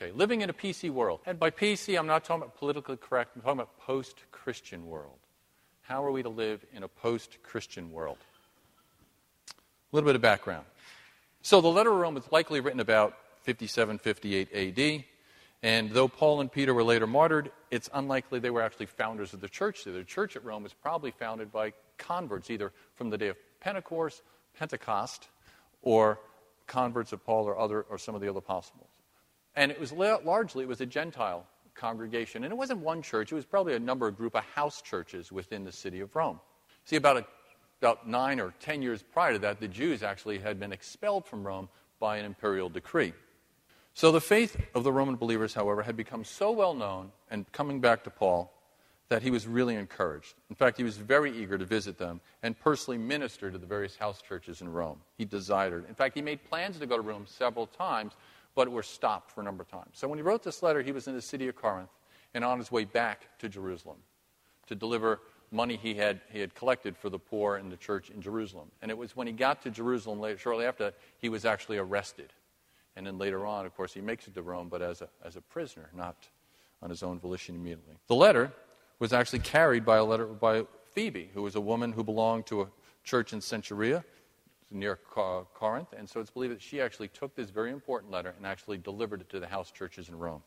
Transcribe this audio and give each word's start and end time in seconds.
Okay, 0.00 0.12
living 0.12 0.40
in 0.40 0.48
a 0.48 0.52
PC 0.54 0.90
world. 0.90 1.20
And 1.26 1.38
by 1.38 1.50
PC, 1.50 1.98
I'm 1.98 2.06
not 2.06 2.24
talking 2.24 2.42
about 2.42 2.56
politically 2.56 2.96
correct, 2.96 3.32
I'm 3.36 3.42
talking 3.42 3.58
about 3.58 3.78
post 3.80 4.22
Christian 4.32 4.86
world. 4.86 5.18
How 5.82 6.02
are 6.02 6.10
we 6.10 6.22
to 6.22 6.30
live 6.30 6.64
in 6.72 6.84
a 6.84 6.88
post 6.88 7.36
Christian 7.42 7.92
world? 7.92 8.16
A 9.50 9.54
little 9.92 10.08
bit 10.08 10.16
of 10.16 10.22
background. 10.22 10.64
So, 11.42 11.60
the 11.60 11.68
letter 11.68 11.90
of 11.90 11.98
Rome 11.98 12.14
was 12.14 12.24
likely 12.32 12.60
written 12.60 12.80
about 12.80 13.14
57, 13.42 13.98
58 13.98 14.78
AD. 14.78 15.04
And 15.62 15.90
though 15.90 16.08
Paul 16.08 16.40
and 16.40 16.50
Peter 16.50 16.72
were 16.72 16.84
later 16.84 17.06
martyred, 17.06 17.50
it's 17.70 17.90
unlikely 17.92 18.38
they 18.38 18.48
were 18.48 18.62
actually 18.62 18.86
founders 18.86 19.34
of 19.34 19.42
the 19.42 19.48
church. 19.48 19.84
The 19.84 20.04
church 20.04 20.34
at 20.34 20.44
Rome 20.44 20.62
was 20.62 20.72
probably 20.72 21.10
founded 21.10 21.52
by 21.52 21.74
converts, 21.98 22.50
either 22.50 22.72
from 22.94 23.10
the 23.10 23.18
day 23.18 23.28
of 23.28 23.36
Pentecost, 23.60 24.22
Pentecost, 24.58 25.28
or 25.82 26.18
converts 26.66 27.12
of 27.12 27.22
Paul 27.22 27.44
or 27.44 27.58
other 27.58 27.82
or 27.82 27.98
some 27.98 28.14
of 28.14 28.22
the 28.22 28.30
other 28.30 28.38
apostles. 28.38 28.89
And 29.56 29.70
it 29.70 29.80
was 29.80 29.92
largely 29.92 30.64
it 30.64 30.68
was 30.68 30.80
a 30.80 30.86
Gentile 30.86 31.46
congregation, 31.74 32.44
and 32.44 32.52
it 32.52 32.56
wasn't 32.56 32.80
one 32.80 33.02
church. 33.02 33.32
It 33.32 33.34
was 33.34 33.44
probably 33.44 33.74
a 33.74 33.78
number 33.80 34.06
of 34.06 34.16
group 34.16 34.34
of 34.34 34.44
house 34.44 34.82
churches 34.82 35.32
within 35.32 35.64
the 35.64 35.72
city 35.72 36.00
of 36.00 36.14
Rome. 36.14 36.40
See, 36.84 36.96
about 36.96 37.16
a, 37.16 37.26
about 37.80 38.08
nine 38.08 38.40
or 38.40 38.52
ten 38.60 38.82
years 38.82 39.02
prior 39.02 39.34
to 39.34 39.38
that, 39.40 39.60
the 39.60 39.68
Jews 39.68 40.02
actually 40.02 40.38
had 40.38 40.60
been 40.60 40.72
expelled 40.72 41.26
from 41.26 41.46
Rome 41.46 41.68
by 41.98 42.18
an 42.18 42.24
imperial 42.24 42.68
decree. 42.68 43.12
So 43.94 44.12
the 44.12 44.20
faith 44.20 44.56
of 44.74 44.84
the 44.84 44.92
Roman 44.92 45.16
believers, 45.16 45.54
however, 45.54 45.82
had 45.82 45.96
become 45.96 46.24
so 46.24 46.52
well 46.52 46.74
known 46.74 47.12
and 47.30 47.50
coming 47.52 47.80
back 47.80 48.04
to 48.04 48.10
Paul 48.10 48.52
that 49.08 49.22
he 49.22 49.30
was 49.30 49.46
really 49.46 49.74
encouraged. 49.74 50.34
In 50.48 50.56
fact, 50.56 50.76
he 50.76 50.84
was 50.84 50.96
very 50.96 51.36
eager 51.36 51.58
to 51.58 51.64
visit 51.64 51.98
them 51.98 52.20
and 52.44 52.58
personally 52.58 52.96
minister 52.96 53.50
to 53.50 53.58
the 53.58 53.66
various 53.66 53.96
house 53.96 54.22
churches 54.22 54.60
in 54.62 54.72
Rome. 54.72 55.00
He 55.18 55.24
desired. 55.24 55.88
In 55.88 55.94
fact, 55.96 56.14
he 56.14 56.22
made 56.22 56.44
plans 56.44 56.78
to 56.78 56.86
go 56.86 56.96
to 56.96 57.02
Rome 57.02 57.24
several 57.26 57.66
times, 57.66 58.12
but 58.54 58.68
were 58.68 58.82
stopped 58.82 59.30
for 59.30 59.40
a 59.40 59.44
number 59.44 59.62
of 59.62 59.68
times. 59.68 59.90
So 59.92 60.08
when 60.08 60.18
he 60.18 60.22
wrote 60.22 60.42
this 60.42 60.62
letter, 60.62 60.82
he 60.82 60.92
was 60.92 61.06
in 61.06 61.14
the 61.14 61.22
city 61.22 61.48
of 61.48 61.56
Corinth 61.56 61.90
and 62.34 62.44
on 62.44 62.58
his 62.58 62.70
way 62.70 62.84
back 62.84 63.26
to 63.38 63.48
Jerusalem 63.48 63.98
to 64.66 64.74
deliver 64.74 65.20
money 65.50 65.76
he 65.76 65.94
had, 65.94 66.20
he 66.32 66.40
had 66.40 66.54
collected 66.54 66.96
for 66.96 67.10
the 67.10 67.18
poor 67.18 67.56
in 67.56 67.68
the 67.68 67.76
church 67.76 68.10
in 68.10 68.22
Jerusalem. 68.22 68.70
And 68.82 68.90
it 68.90 68.96
was 68.96 69.16
when 69.16 69.26
he 69.26 69.32
got 69.32 69.62
to 69.62 69.70
Jerusalem 69.70 70.20
later, 70.20 70.38
shortly 70.38 70.64
after 70.64 70.84
that, 70.84 70.94
he 71.18 71.28
was 71.28 71.44
actually 71.44 71.78
arrested. 71.78 72.32
And 72.96 73.06
then 73.06 73.18
later 73.18 73.46
on, 73.46 73.66
of 73.66 73.76
course, 73.76 73.92
he 73.92 74.00
makes 74.00 74.28
it 74.28 74.34
to 74.34 74.42
Rome, 74.42 74.68
but 74.68 74.82
as 74.82 75.00
a, 75.00 75.08
as 75.24 75.36
a 75.36 75.40
prisoner, 75.40 75.90
not 75.94 76.28
on 76.82 76.90
his 76.90 77.02
own 77.02 77.18
volition 77.18 77.54
immediately. 77.54 77.94
The 78.06 78.14
letter 78.14 78.52
was 78.98 79.12
actually 79.12 79.40
carried 79.40 79.84
by 79.84 79.96
a 79.96 80.04
letter 80.04 80.26
by 80.26 80.64
Phoebe, 80.92 81.30
who 81.34 81.42
was 81.42 81.54
a 81.54 81.60
woman 81.60 81.92
who 81.92 82.04
belonged 82.04 82.46
to 82.46 82.62
a 82.62 82.66
church 83.04 83.32
in 83.32 83.40
Cenchrea 83.40 84.04
near 84.70 84.96
Corinth. 84.96 85.92
And 85.96 86.08
so 86.08 86.20
it's 86.20 86.30
believed 86.30 86.54
that 86.54 86.62
she 86.62 86.80
actually 86.80 87.08
took 87.08 87.34
this 87.34 87.50
very 87.50 87.70
important 87.70 88.12
letter 88.12 88.34
and 88.36 88.46
actually 88.46 88.78
delivered 88.78 89.20
it 89.20 89.28
to 89.30 89.40
the 89.40 89.46
house 89.46 89.70
churches 89.70 90.08
in 90.08 90.18
Rome. 90.18 90.42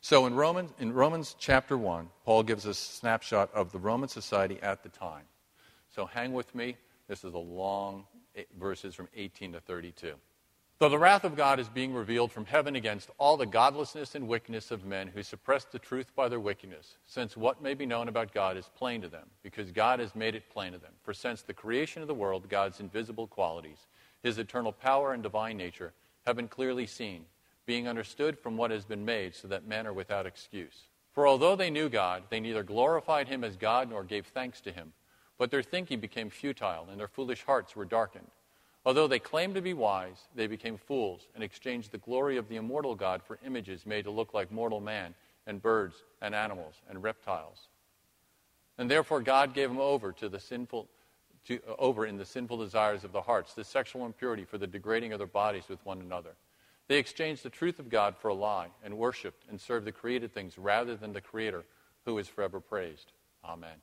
So 0.00 0.26
in 0.26 0.34
Romans, 0.34 0.72
in 0.78 0.92
Romans 0.92 1.36
chapter 1.38 1.76
1, 1.76 2.08
Paul 2.24 2.42
gives 2.42 2.66
us 2.66 2.78
a 2.78 2.92
snapshot 2.92 3.52
of 3.54 3.72
the 3.72 3.78
Roman 3.78 4.08
society 4.08 4.58
at 4.62 4.82
the 4.82 4.88
time. 4.88 5.24
So 5.94 6.06
hang 6.06 6.32
with 6.32 6.54
me. 6.54 6.76
This 7.08 7.24
is 7.24 7.34
a 7.34 7.38
long 7.38 8.04
eh, 8.36 8.44
verses 8.58 8.94
from 8.94 9.08
18 9.14 9.52
to 9.52 9.60
32. 9.60 10.14
Though 10.80 10.88
the 10.88 10.98
wrath 10.98 11.24
of 11.24 11.36
God 11.36 11.60
is 11.60 11.68
being 11.68 11.92
revealed 11.92 12.32
from 12.32 12.46
heaven 12.46 12.74
against 12.74 13.10
all 13.18 13.36
the 13.36 13.44
godlessness 13.44 14.14
and 14.14 14.26
wickedness 14.26 14.70
of 14.70 14.86
men 14.86 15.08
who 15.08 15.22
suppress 15.22 15.66
the 15.66 15.78
truth 15.78 16.10
by 16.16 16.26
their 16.26 16.40
wickedness, 16.40 16.96
since 17.04 17.36
what 17.36 17.60
may 17.60 17.74
be 17.74 17.84
known 17.84 18.08
about 18.08 18.32
God 18.32 18.56
is 18.56 18.70
plain 18.78 19.02
to 19.02 19.08
them, 19.08 19.28
because 19.42 19.72
God 19.72 20.00
has 20.00 20.16
made 20.16 20.34
it 20.34 20.48
plain 20.48 20.72
to 20.72 20.78
them. 20.78 20.94
For 21.02 21.12
since 21.12 21.42
the 21.42 21.52
creation 21.52 22.00
of 22.00 22.08
the 22.08 22.14
world, 22.14 22.48
God's 22.48 22.80
invisible 22.80 23.26
qualities, 23.26 23.88
his 24.22 24.38
eternal 24.38 24.72
power 24.72 25.12
and 25.12 25.22
divine 25.22 25.58
nature, 25.58 25.92
have 26.26 26.36
been 26.36 26.48
clearly 26.48 26.86
seen, 26.86 27.26
being 27.66 27.86
understood 27.86 28.38
from 28.38 28.56
what 28.56 28.70
has 28.70 28.86
been 28.86 29.04
made, 29.04 29.34
so 29.34 29.48
that 29.48 29.68
men 29.68 29.86
are 29.86 29.92
without 29.92 30.24
excuse. 30.24 30.88
For 31.12 31.28
although 31.28 31.56
they 31.56 31.68
knew 31.68 31.90
God, 31.90 32.22
they 32.30 32.40
neither 32.40 32.62
glorified 32.62 33.28
him 33.28 33.44
as 33.44 33.54
God 33.54 33.90
nor 33.90 34.02
gave 34.02 34.24
thanks 34.28 34.62
to 34.62 34.72
him, 34.72 34.94
but 35.36 35.50
their 35.50 35.62
thinking 35.62 36.00
became 36.00 36.30
futile, 36.30 36.88
and 36.90 36.98
their 36.98 37.06
foolish 37.06 37.44
hearts 37.44 37.76
were 37.76 37.84
darkened. 37.84 38.30
Although 38.90 39.06
they 39.06 39.20
claimed 39.20 39.54
to 39.54 39.62
be 39.62 39.72
wise, 39.72 40.16
they 40.34 40.48
became 40.48 40.76
fools 40.76 41.28
and 41.36 41.44
exchanged 41.44 41.92
the 41.92 41.98
glory 41.98 42.38
of 42.38 42.48
the 42.48 42.56
immortal 42.56 42.96
God 42.96 43.22
for 43.22 43.38
images 43.46 43.86
made 43.86 44.02
to 44.02 44.10
look 44.10 44.34
like 44.34 44.50
mortal 44.50 44.80
man 44.80 45.14
and 45.46 45.62
birds 45.62 46.02
and 46.20 46.34
animals 46.34 46.74
and 46.88 47.00
reptiles. 47.00 47.68
And 48.78 48.90
therefore 48.90 49.20
God 49.20 49.54
gave 49.54 49.68
them 49.68 49.78
over 49.78 50.10
to 50.14 50.28
the 50.28 50.40
sinful 50.40 50.88
to, 51.46 51.60
uh, 51.68 51.76
over 51.78 52.04
in 52.04 52.16
the 52.16 52.24
sinful 52.24 52.56
desires 52.56 53.04
of 53.04 53.12
the 53.12 53.22
hearts, 53.22 53.54
the 53.54 53.62
sexual 53.62 54.06
impurity 54.06 54.44
for 54.44 54.58
the 54.58 54.66
degrading 54.66 55.12
of 55.12 55.20
their 55.20 55.28
bodies 55.28 55.68
with 55.68 55.78
one 55.86 56.00
another. 56.00 56.34
They 56.88 56.98
exchanged 56.98 57.44
the 57.44 57.48
truth 57.48 57.78
of 57.78 57.90
God 57.90 58.16
for 58.16 58.26
a 58.26 58.34
lie 58.34 58.70
and 58.84 58.98
worshiped 58.98 59.44
and 59.48 59.60
served 59.60 59.86
the 59.86 59.92
created 59.92 60.34
things 60.34 60.58
rather 60.58 60.96
than 60.96 61.12
the 61.12 61.20
Creator 61.20 61.62
who 62.06 62.18
is 62.18 62.26
forever 62.26 62.58
praised. 62.58 63.12
Amen. 63.44 63.76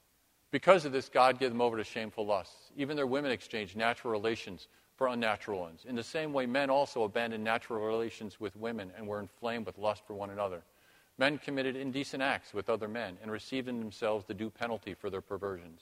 Because 0.52 0.84
of 0.84 0.92
this, 0.92 1.08
God 1.08 1.40
gave 1.40 1.50
them 1.50 1.62
over 1.62 1.78
to 1.78 1.86
shameful 1.86 2.26
lusts. 2.26 2.72
Even 2.76 2.98
their 2.98 3.08
women 3.08 3.32
exchanged 3.32 3.78
natural 3.78 4.12
relations 4.12 4.68
for 4.98 5.08
unnatural 5.08 5.62
ones. 5.62 5.86
In 5.88 5.96
the 5.96 6.04
same 6.04 6.34
way, 6.34 6.48
men 6.48 6.70
also 6.70 7.04
abandoned 7.04 7.44
natural 7.44 7.86
relations 7.86 8.40
with 8.40 8.56
women 8.56 8.92
and 8.98 9.08
were 9.08 9.20
inflamed 9.20 9.68
with 9.68 9.78
lust 9.78 10.02
for 10.08 10.16
one 10.16 10.32
another. 10.32 10.64
Men 11.20 11.38
committed 11.38 11.76
indecent 11.76 12.24
acts 12.24 12.54
with 12.54 12.70
other 12.70 12.88
men 12.88 13.18
and 13.22 13.32
received 13.32 13.68
in 13.68 13.80
themselves 13.80 14.26
the 14.26 14.34
due 14.34 14.50
penalty 14.50 14.96
for 14.96 15.10
their 15.10 15.22
perversions. 15.22 15.82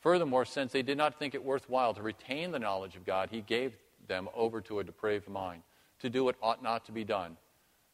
Furthermore, 0.00 0.44
since 0.44 0.72
they 0.72 0.82
did 0.82 0.98
not 0.98 1.18
think 1.18 1.34
it 1.34 1.44
worthwhile 1.44 1.94
to 1.94 2.02
retain 2.02 2.50
the 2.50 2.58
knowledge 2.58 2.96
of 2.96 3.06
God, 3.06 3.28
he 3.30 3.40
gave 3.40 3.72
them 4.06 4.28
over 4.34 4.60
to 4.62 4.80
a 4.80 4.84
depraved 4.84 5.28
mind 5.28 5.62
to 6.00 6.10
do 6.10 6.24
what 6.24 6.36
ought 6.42 6.62
not 6.62 6.84
to 6.86 6.92
be 6.92 7.04
done. 7.04 7.36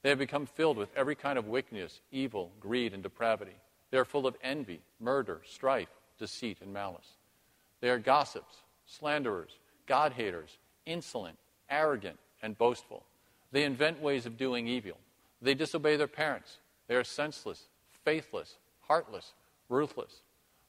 They 0.03 0.09
have 0.09 0.19
become 0.19 0.47
filled 0.47 0.77
with 0.77 0.91
every 0.97 1.15
kind 1.15 1.39
of 1.39 1.47
wickedness, 1.47 2.01
evil, 2.11 2.51
greed, 2.61 2.93
and 2.93 3.03
depravity. 3.03 3.57
They 3.91 3.99
are 3.99 4.05
full 4.05 4.27
of 4.27 4.37
envy, 4.43 4.81
murder, 5.01 5.43
strife, 5.47 5.89
deceit, 6.19 6.59
and 6.61 6.73
malice. 6.73 7.17
They 7.81 7.89
are 7.89 7.99
gossips, 7.99 8.57
slanderers 8.87 9.59
God 9.93 10.15
haters, 10.15 10.57
insolent, 10.87 11.37
arrogant, 11.69 12.19
and 12.41 12.57
boastful. 12.57 13.05
They 13.51 13.65
invent 13.65 14.01
ways 14.01 14.25
of 14.25 14.39
doing 14.39 14.67
evil. 14.67 14.97
They 15.43 15.53
disobey 15.53 15.97
their 15.97 16.09
parents. 16.09 16.57
They 16.89 16.95
are 16.95 17.05
senseless, 17.05 17.65
faithless, 18.03 18.57
heartless, 18.89 19.35
ruthless. 19.69 20.23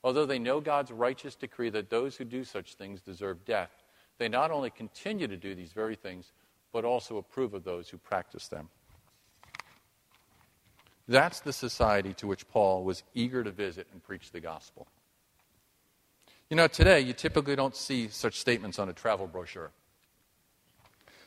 Although 0.03 0.25
they 0.25 0.39
know 0.39 0.59
God's 0.59 0.91
righteous 0.91 1.35
decree 1.35 1.69
that 1.69 1.89
those 1.89 2.17
who 2.17 2.25
do 2.25 2.44
such 2.44 2.75
things 2.75 3.00
deserve 3.00 3.45
death, 3.45 3.72
they 4.17 4.28
not 4.28 4.51
only 4.51 4.69
continue 4.69 5.29
to 5.29 5.38
do 5.38 5.55
these 5.55 5.72
very 5.72 5.95
things, 5.95 6.34
but 6.73 6.84
also 6.84 7.16
approve 7.16 7.53
of 7.53 7.63
those 7.63 7.88
who 7.88 7.97
practice 7.97 8.50
them. 8.50 8.67
That's 11.07 11.40
the 11.40 11.53
society 11.53 12.13
to 12.16 12.28
which 12.28 12.50
Paul 12.50 12.84
was 12.84 13.03
eager 13.13 13.41
to 13.41 13.51
visit 13.51 13.88
and 13.94 14.03
preach 14.03 14.34
the 14.34 14.41
gospel. 14.41 14.85
You 16.49 16.57
know, 16.57 16.67
today 16.67 16.99
you 16.99 17.13
typically 17.13 17.55
don't 17.55 17.75
see 17.75 18.07
such 18.09 18.39
statements 18.39 18.79
on 18.79 18.89
a 18.89 18.93
travel 18.93 19.27
brochure. 19.27 19.71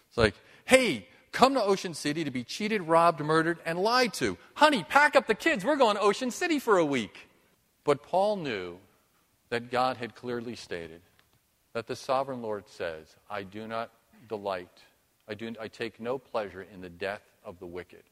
It's 0.08 0.18
like, 0.18 0.34
hey, 0.64 1.08
come 1.32 1.54
to 1.54 1.62
Ocean 1.62 1.94
City 1.94 2.24
to 2.24 2.30
be 2.30 2.44
cheated, 2.44 2.82
robbed, 2.82 3.20
murdered, 3.20 3.58
and 3.66 3.78
lied 3.78 4.14
to. 4.14 4.38
Honey, 4.54 4.84
pack 4.84 5.16
up 5.16 5.26
the 5.26 5.34
kids. 5.34 5.64
We're 5.64 5.76
going 5.76 5.96
to 5.96 6.02
Ocean 6.02 6.30
City 6.30 6.58
for 6.58 6.78
a 6.78 6.84
week. 6.84 7.28
But 7.84 8.02
Paul 8.02 8.36
knew 8.36 8.78
that 9.50 9.70
God 9.70 9.96
had 9.96 10.14
clearly 10.14 10.56
stated 10.56 11.02
that 11.72 11.86
the 11.86 11.96
sovereign 11.96 12.42
Lord 12.42 12.68
says, 12.68 13.16
I 13.28 13.42
do 13.42 13.68
not 13.68 13.90
delight, 14.28 14.82
I, 15.28 15.34
do, 15.34 15.54
I 15.60 15.68
take 15.68 16.00
no 16.00 16.18
pleasure 16.18 16.66
in 16.72 16.80
the 16.80 16.88
death 16.88 17.22
of 17.44 17.58
the 17.58 17.66
wicked. 17.66 18.02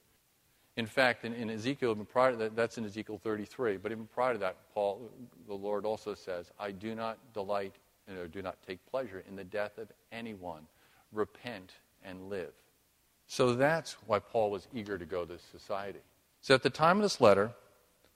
In 0.77 0.87
fact, 0.87 1.25
in, 1.25 1.33
in 1.35 1.51
Ezekiel, 1.51 1.95
prior 1.95 2.33
to 2.33 2.37
that, 2.39 2.57
that's 2.57 2.79
in 2.79 2.85
Ezekiel 2.85 3.21
33, 3.23 3.77
but 3.77 3.93
even 3.93 4.07
prior 4.07 4.33
to 4.33 4.39
that, 4.41 4.57
Paul, 4.75 5.09
the 5.47 5.55
Lord 5.55 5.85
also 5.85 6.15
says, 6.15 6.51
I 6.59 6.73
do 6.73 6.95
not 6.95 7.19
delight 7.33 7.75
or 8.09 8.27
do 8.27 8.43
not 8.43 8.57
take 8.67 8.85
pleasure 8.87 9.23
in 9.29 9.37
the 9.37 9.45
death 9.45 9.79
of 9.79 9.89
anyone. 10.13 10.67
Repent 11.13 11.73
and 12.05 12.29
live. 12.29 12.53
So 13.27 13.55
that's 13.55 13.97
why 14.07 14.19
Paul 14.19 14.51
was 14.51 14.67
eager 14.75 14.99
to 14.99 15.05
go 15.05 15.25
to 15.25 15.39
society. 15.53 16.01
So 16.41 16.55
at 16.55 16.63
the 16.63 16.71
time 16.71 16.97
of 16.99 17.03
this 17.03 17.21
letter, 17.21 17.53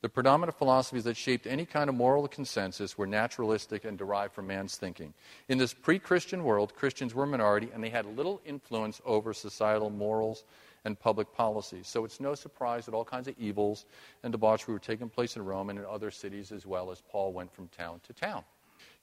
the 0.01 0.09
predominant 0.09 0.57
philosophies 0.57 1.05
that 1.05 1.17
shaped 1.17 1.47
any 1.47 1.65
kind 1.65 1.89
of 1.89 1.97
moral 1.97 2.29
consensus 2.29 2.97
were 2.97 3.07
naturalistic 3.07 3.85
and 3.85 3.99
derived 3.99 4.33
from 4.33 4.47
man's 4.47 4.77
thinking. 4.77 5.13
In 5.49 5.59
this 5.59 5.75
pre 5.75 5.99
Christian 5.99 6.45
world, 6.45 6.75
Christians 6.77 7.15
were 7.15 7.25
a 7.25 7.27
minority 7.27 7.71
and 7.73 7.83
they 7.83 7.89
had 7.91 8.07
little 8.17 8.41
influence 8.45 9.01
over 9.05 9.33
societal 9.33 9.91
morals 9.91 10.45
and 10.89 10.99
public 10.99 11.33
policies. 11.35 11.87
So 11.87 12.07
it's 12.07 12.19
no 12.19 12.35
surprise 12.35 12.87
that 12.87 12.95
all 12.95 13.05
kinds 13.05 13.29
of 13.29 13.35
evils 13.39 13.85
and 14.23 14.33
debauchery 14.33 14.73
were 14.73 14.81
taking 14.81 15.11
place 15.11 15.37
in 15.37 15.45
Rome 15.45 15.69
and 15.69 15.79
in 15.79 15.85
other 15.85 16.11
cities 16.11 16.51
as 16.51 16.67
well 16.67 16.91
as 16.91 17.03
Paul 17.13 17.35
went 17.35 17.53
from 17.53 17.69
town 17.69 18.01
to 18.07 18.15
town. 18.15 18.43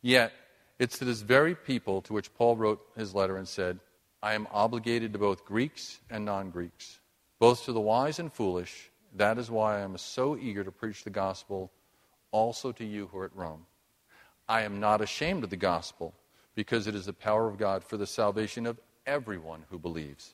Yet, 0.02 0.34
it's 0.80 0.98
to 0.98 1.06
this 1.06 1.22
very 1.22 1.54
people 1.54 2.02
to 2.02 2.14
which 2.14 2.34
Paul 2.34 2.58
wrote 2.58 2.82
his 2.98 3.14
letter 3.14 3.38
and 3.38 3.48
said, 3.48 3.80
I 4.24 4.34
am 4.34 4.48
obligated 4.52 5.14
to 5.14 5.20
both 5.20 5.46
Greeks 5.46 6.00
and 6.10 6.26
non 6.26 6.50
Greeks, 6.50 7.00
both 7.40 7.64
to 7.66 7.72
the 7.72 7.80
wise 7.80 8.18
and 8.18 8.34
foolish. 8.34 8.90
That 9.16 9.38
is 9.38 9.52
why 9.52 9.78
I 9.78 9.82
am 9.82 9.98
so 9.98 10.36
eager 10.36 10.64
to 10.64 10.72
preach 10.72 11.04
the 11.04 11.12
gospel 11.12 11.72
also 12.32 12.72
to 12.74 12.84
you 12.84 13.08
who 13.12 13.20
are 13.20 13.26
at 13.26 13.36
Rome. 13.36 13.68
I 14.50 14.64
am 14.64 14.80
not 14.80 15.02
ashamed 15.02 15.44
of 15.44 15.52
the 15.52 15.56
gospel 15.56 16.16
because 16.56 16.88
it 16.88 16.96
is 16.96 17.06
the 17.06 17.14
power 17.14 17.48
of 17.48 17.60
God 17.60 17.84
for 17.84 17.96
the 17.96 18.08
salvation 18.08 18.66
of 18.66 18.80
everyone 19.06 19.66
who 19.70 19.78
believes 19.78 20.34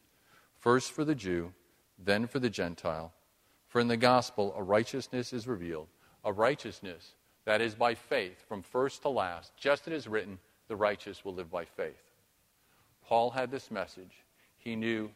first 0.61 0.93
for 0.93 1.03
the 1.03 1.15
Jew, 1.15 1.51
then 1.99 2.25
for 2.27 2.39
the 2.39 2.49
Gentile. 2.49 3.11
For 3.67 3.81
in 3.81 3.87
the 3.87 3.97
gospel, 3.97 4.53
a 4.55 4.63
righteousness 4.63 5.33
is 5.33 5.47
revealed, 5.47 5.87
a 6.23 6.31
righteousness 6.31 7.11
that 7.45 7.61
is 7.61 7.75
by 7.75 7.95
faith 7.95 8.43
from 8.47 8.61
first 8.61 9.01
to 9.01 9.09
last, 9.09 9.51
just 9.57 9.87
as 9.87 9.93
it 9.93 9.95
is 9.95 10.07
written, 10.07 10.39
the 10.67 10.75
righteous 10.75 11.25
will 11.25 11.33
live 11.33 11.51
by 11.51 11.65
faith. 11.65 12.03
Paul 13.05 13.31
had 13.31 13.51
this 13.51 13.71
message. 13.71 14.23
He 14.57 14.75
knew 14.75 15.11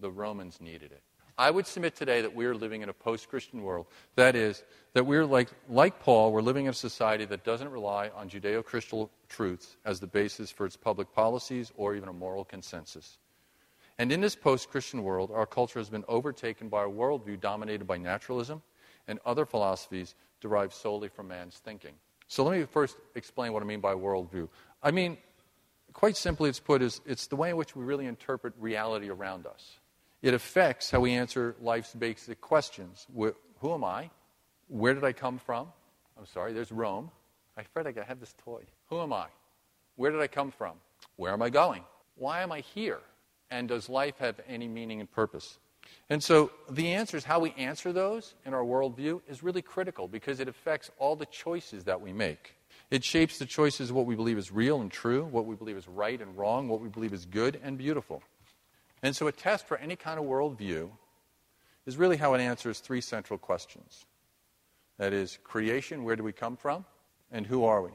the 0.00 0.10
Romans 0.10 0.60
needed 0.60 0.92
it. 0.92 1.02
I 1.36 1.50
would 1.50 1.66
submit 1.66 1.94
today 1.94 2.22
that 2.22 2.34
we're 2.34 2.54
living 2.54 2.82
in 2.82 2.88
a 2.88 2.92
post 2.92 3.28
Christian 3.28 3.62
world. 3.62 3.86
That 4.16 4.34
is, 4.34 4.64
that 4.94 5.06
we're 5.06 5.24
like, 5.24 5.48
like 5.68 6.00
Paul, 6.00 6.32
we're 6.32 6.42
living 6.42 6.64
in 6.64 6.70
a 6.70 6.74
society 6.74 7.24
that 7.26 7.44
doesn't 7.44 7.70
rely 7.70 8.10
on 8.14 8.28
Judeo 8.28 8.64
Christian 8.64 9.08
truths 9.28 9.76
as 9.84 10.00
the 10.00 10.06
basis 10.08 10.50
for 10.50 10.66
its 10.66 10.76
public 10.76 11.12
policies 11.12 11.72
or 11.76 11.94
even 11.94 12.08
a 12.08 12.12
moral 12.12 12.44
consensus. 12.44 13.18
And 13.98 14.12
in 14.12 14.20
this 14.20 14.36
post 14.36 14.70
Christian 14.70 15.02
world, 15.02 15.30
our 15.32 15.46
culture 15.46 15.80
has 15.80 15.90
been 15.90 16.04
overtaken 16.06 16.68
by 16.68 16.84
a 16.84 16.88
worldview 16.88 17.40
dominated 17.40 17.86
by 17.86 17.96
naturalism 17.96 18.62
and 19.08 19.18
other 19.26 19.44
philosophies 19.44 20.14
derived 20.40 20.72
solely 20.72 21.08
from 21.08 21.28
man's 21.28 21.56
thinking. 21.56 21.94
So 22.28 22.44
let 22.44 22.58
me 22.58 22.64
first 22.64 22.96
explain 23.16 23.52
what 23.52 23.62
I 23.62 23.66
mean 23.66 23.80
by 23.80 23.94
worldview. 23.94 24.48
I 24.82 24.92
mean, 24.92 25.16
quite 25.92 26.16
simply, 26.16 26.48
it's 26.48 26.60
put 26.60 26.82
as 26.82 27.00
it's 27.06 27.26
the 27.26 27.36
way 27.36 27.50
in 27.50 27.56
which 27.56 27.74
we 27.74 27.84
really 27.84 28.06
interpret 28.06 28.52
reality 28.58 29.08
around 29.08 29.46
us. 29.46 29.80
It 30.22 30.34
affects 30.34 30.90
how 30.90 31.00
we 31.00 31.12
answer 31.12 31.56
life's 31.60 31.94
basic 31.94 32.40
questions. 32.40 33.06
Who 33.16 33.74
am 33.74 33.82
I? 33.82 34.10
Where 34.68 34.94
did 34.94 35.04
I 35.04 35.12
come 35.12 35.38
from? 35.38 35.68
I'm 36.16 36.26
sorry, 36.26 36.52
there's 36.52 36.70
Rome. 36.70 37.10
I 37.56 37.62
afraid 37.62 37.86
I 37.86 38.04
have 38.04 38.20
this 38.20 38.34
toy. 38.44 38.62
Who 38.90 39.00
am 39.00 39.12
I? 39.12 39.26
Where 39.96 40.12
did 40.12 40.20
I 40.20 40.28
come 40.28 40.52
from? 40.52 40.74
Where 41.16 41.32
am 41.32 41.42
I 41.42 41.50
going? 41.50 41.82
Why 42.14 42.42
am 42.42 42.52
I 42.52 42.60
here? 42.60 43.00
And 43.50 43.68
does 43.68 43.88
life 43.88 44.18
have 44.18 44.40
any 44.46 44.68
meaning 44.68 45.00
and 45.00 45.10
purpose? 45.10 45.58
And 46.10 46.22
so 46.22 46.50
the 46.70 46.92
answers, 46.92 47.24
how 47.24 47.40
we 47.40 47.52
answer 47.52 47.92
those 47.92 48.34
in 48.44 48.54
our 48.54 48.62
worldview, 48.62 49.22
is 49.28 49.42
really 49.42 49.62
critical 49.62 50.08
because 50.08 50.40
it 50.40 50.48
affects 50.48 50.90
all 50.98 51.16
the 51.16 51.26
choices 51.26 51.84
that 51.84 52.00
we 52.00 52.12
make. 52.12 52.54
It 52.90 53.04
shapes 53.04 53.38
the 53.38 53.46
choices 53.46 53.90
of 53.90 53.96
what 53.96 54.06
we 54.06 54.14
believe 54.14 54.38
is 54.38 54.50
real 54.50 54.80
and 54.80 54.90
true, 54.90 55.24
what 55.24 55.46
we 55.46 55.54
believe 55.54 55.76
is 55.76 55.88
right 55.88 56.20
and 56.20 56.36
wrong, 56.36 56.68
what 56.68 56.80
we 56.80 56.88
believe 56.88 57.12
is 57.12 57.26
good 57.26 57.60
and 57.62 57.76
beautiful. 57.76 58.22
And 59.02 59.14
so 59.14 59.26
a 59.26 59.32
test 59.32 59.66
for 59.66 59.76
any 59.76 59.96
kind 59.96 60.18
of 60.18 60.26
worldview 60.26 60.90
is 61.86 61.96
really 61.96 62.16
how 62.16 62.34
it 62.34 62.40
answers 62.40 62.80
three 62.80 63.00
central 63.00 63.38
questions. 63.38 64.04
That 64.98 65.12
is, 65.12 65.38
creation, 65.44 66.04
where 66.04 66.16
do 66.16 66.22
we 66.22 66.32
come 66.32 66.56
from? 66.56 66.84
And 67.30 67.46
who 67.46 67.64
are 67.64 67.82
we? 67.82 67.90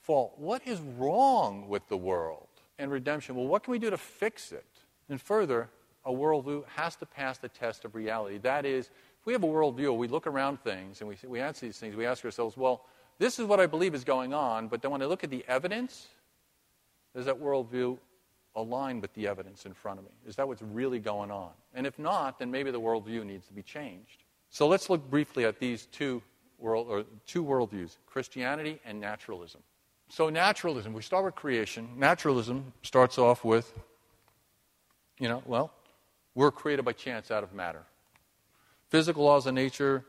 Fall, 0.00 0.34
what 0.36 0.66
is 0.66 0.80
wrong 0.80 1.68
with 1.68 1.88
the 1.88 1.96
world? 1.96 2.48
And 2.78 2.90
redemption, 2.90 3.36
well, 3.36 3.46
what 3.46 3.62
can 3.62 3.72
we 3.72 3.78
do 3.78 3.90
to 3.90 3.96
fix 3.96 4.52
it? 4.52 4.66
And 5.08 5.20
further, 5.20 5.68
a 6.04 6.10
worldview 6.10 6.64
has 6.76 6.96
to 6.96 7.06
pass 7.06 7.38
the 7.38 7.48
test 7.48 7.84
of 7.84 7.94
reality. 7.94 8.38
That 8.38 8.66
is, 8.66 8.86
if 8.86 9.26
we 9.26 9.32
have 9.32 9.44
a 9.44 9.48
worldview, 9.48 9.96
we 9.96 10.08
look 10.08 10.26
around 10.26 10.60
things 10.60 11.00
and 11.00 11.08
we, 11.08 11.16
we 11.26 11.40
answer 11.40 11.66
these 11.66 11.78
things, 11.78 11.96
we 11.96 12.06
ask 12.06 12.24
ourselves, 12.24 12.56
well, 12.56 12.84
this 13.18 13.38
is 13.38 13.46
what 13.46 13.60
I 13.60 13.66
believe 13.66 13.94
is 13.94 14.04
going 14.04 14.34
on, 14.34 14.68
but 14.68 14.82
then 14.82 14.90
when 14.90 15.00
I 15.02 15.04
look 15.04 15.22
at 15.24 15.30
the 15.30 15.44
evidence, 15.46 16.08
does 17.14 17.26
that 17.26 17.40
worldview 17.40 17.96
align 18.56 19.00
with 19.00 19.14
the 19.14 19.26
evidence 19.26 19.66
in 19.66 19.72
front 19.72 19.98
of 19.98 20.04
me? 20.04 20.10
Is 20.26 20.36
that 20.36 20.46
what's 20.46 20.62
really 20.62 20.98
going 20.98 21.30
on? 21.30 21.50
And 21.74 21.86
if 21.86 21.98
not, 21.98 22.38
then 22.38 22.50
maybe 22.50 22.70
the 22.70 22.80
worldview 22.80 23.24
needs 23.24 23.46
to 23.46 23.52
be 23.52 23.62
changed. 23.62 24.24
So 24.50 24.66
let's 24.68 24.90
look 24.90 25.08
briefly 25.08 25.44
at 25.44 25.58
these 25.58 25.86
two 25.86 26.22
world 26.58 26.86
or 26.88 27.04
two 27.26 27.44
worldviews, 27.44 27.96
Christianity 28.06 28.80
and 28.84 29.00
naturalism. 29.00 29.62
So 30.08 30.28
naturalism, 30.30 30.92
we 30.92 31.02
start 31.02 31.24
with 31.24 31.34
creation. 31.34 31.88
Naturalism 31.96 32.72
starts 32.82 33.18
off 33.18 33.44
with, 33.44 33.72
you 35.18 35.28
know, 35.28 35.42
well, 35.46 35.72
we're 36.34 36.50
created 36.50 36.84
by 36.84 36.92
chance 36.92 37.30
out 37.30 37.42
of 37.42 37.52
matter. 37.52 37.82
Physical 38.90 39.24
laws 39.24 39.46
of 39.46 39.54
nature, 39.54 40.04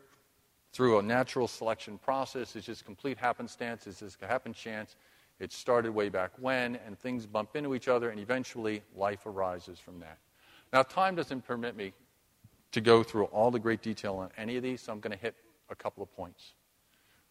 through 0.74 1.00
a 1.00 1.02
natural 1.02 1.48
selection 1.48 1.98
process, 1.98 2.56
is 2.56 2.66
just 2.66 2.86
complete 2.86 3.18
happenstance, 3.18 3.88
it's 3.88 4.00
just 4.00 4.20
happen 4.22 4.54
chance. 4.54 4.96
It 5.40 5.52
started 5.52 5.92
way 5.92 6.10
back 6.10 6.32
when, 6.38 6.78
and 6.86 6.98
things 6.98 7.26
bump 7.26 7.56
into 7.56 7.76
each 7.76 7.88
other, 7.88 8.10
and 8.10 8.20
eventually 8.20 8.82
life 8.96 9.26
arises 9.26 9.80
from 9.80 10.00
that. 10.00 10.18
Now, 10.72 10.84
time 10.84 11.16
doesn't 11.16 11.46
permit 11.46 11.76
me 11.76 11.94
to 12.72 12.82
go 12.82 13.04
through 13.04 13.26
all 13.26 13.52
the 13.52 13.60
great 13.60 13.82
detail 13.82 14.16
on 14.16 14.30
any 14.38 14.58
of 14.58 14.64
these, 14.64 14.82
so 14.82 14.94
I'm 14.94 15.00
going 15.00 15.12
to 15.12 15.22
hit 15.22 15.36
a 15.70 15.76
couple 15.76 16.04
of 16.04 16.14
points, 16.16 16.54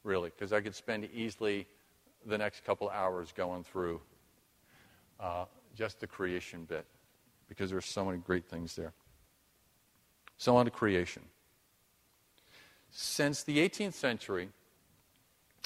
really, 0.02 0.30
because 0.30 0.52
I 0.52 0.60
could 0.60 0.74
spend 0.74 1.08
easily 1.14 1.66
the 2.26 2.38
next 2.38 2.64
couple 2.64 2.88
hours 2.90 3.32
going 3.32 3.64
through 3.64 4.00
uh, 5.20 5.44
just 5.74 6.00
the 6.00 6.06
creation 6.06 6.64
bit 6.64 6.86
because 7.48 7.70
there's 7.70 7.86
so 7.86 8.04
many 8.04 8.18
great 8.18 8.46
things 8.46 8.74
there. 8.74 8.92
So, 10.36 10.56
on 10.56 10.64
to 10.64 10.70
creation. 10.70 11.22
Since 12.90 13.42
the 13.42 13.58
18th 13.58 13.94
century, 13.94 14.48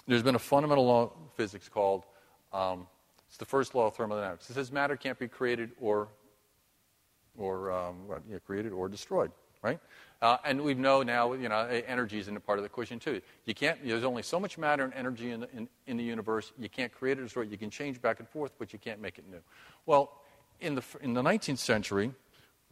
there's 0.06 0.22
been 0.22 0.34
a 0.34 0.40
fundamental 0.40 0.86
law 0.86 1.04
of 1.04 1.12
physics 1.34 1.68
called 1.68 2.04
um, 2.52 2.86
it's 3.28 3.36
the 3.36 3.44
first 3.44 3.74
law 3.74 3.86
of 3.86 3.94
thermodynamics. 3.94 4.48
It 4.48 4.54
says 4.54 4.72
matter 4.72 4.96
can't 4.96 5.18
be 5.18 5.28
created 5.28 5.72
or, 5.80 6.08
or 7.36 7.70
um, 7.70 7.96
yeah, 8.28 8.38
created 8.38 8.72
or 8.72 8.88
destroyed, 8.88 9.30
right? 9.62 9.78
Uh, 10.20 10.36
and 10.44 10.60
we 10.62 10.74
know 10.74 11.02
now, 11.02 11.32
you 11.34 11.48
know, 11.48 11.60
energy 11.86 12.18
is 12.18 12.26
in 12.26 12.36
a 12.36 12.40
part 12.40 12.58
of 12.58 12.64
the 12.64 12.66
equation 12.66 12.98
too. 12.98 13.20
You 13.44 13.54
can't. 13.54 13.78
There's 13.84 14.02
only 14.02 14.22
so 14.22 14.40
much 14.40 14.58
matter 14.58 14.82
and 14.82 14.92
energy 14.94 15.30
in 15.30 15.40
the, 15.40 15.48
in, 15.56 15.68
in 15.86 15.96
the 15.96 16.02
universe. 16.02 16.52
You 16.58 16.68
can't 16.68 16.92
create 16.92 17.18
it 17.18 17.20
or 17.20 17.24
destroy 17.24 17.42
it. 17.42 17.50
You 17.50 17.58
can 17.58 17.70
change 17.70 18.02
back 18.02 18.18
and 18.18 18.28
forth, 18.28 18.52
but 18.58 18.72
you 18.72 18.80
can't 18.80 19.00
make 19.00 19.18
it 19.18 19.24
new. 19.30 19.40
Well, 19.86 20.12
in 20.60 20.74
the, 20.74 20.82
in 21.00 21.14
the 21.14 21.22
19th 21.22 21.58
century, 21.58 22.12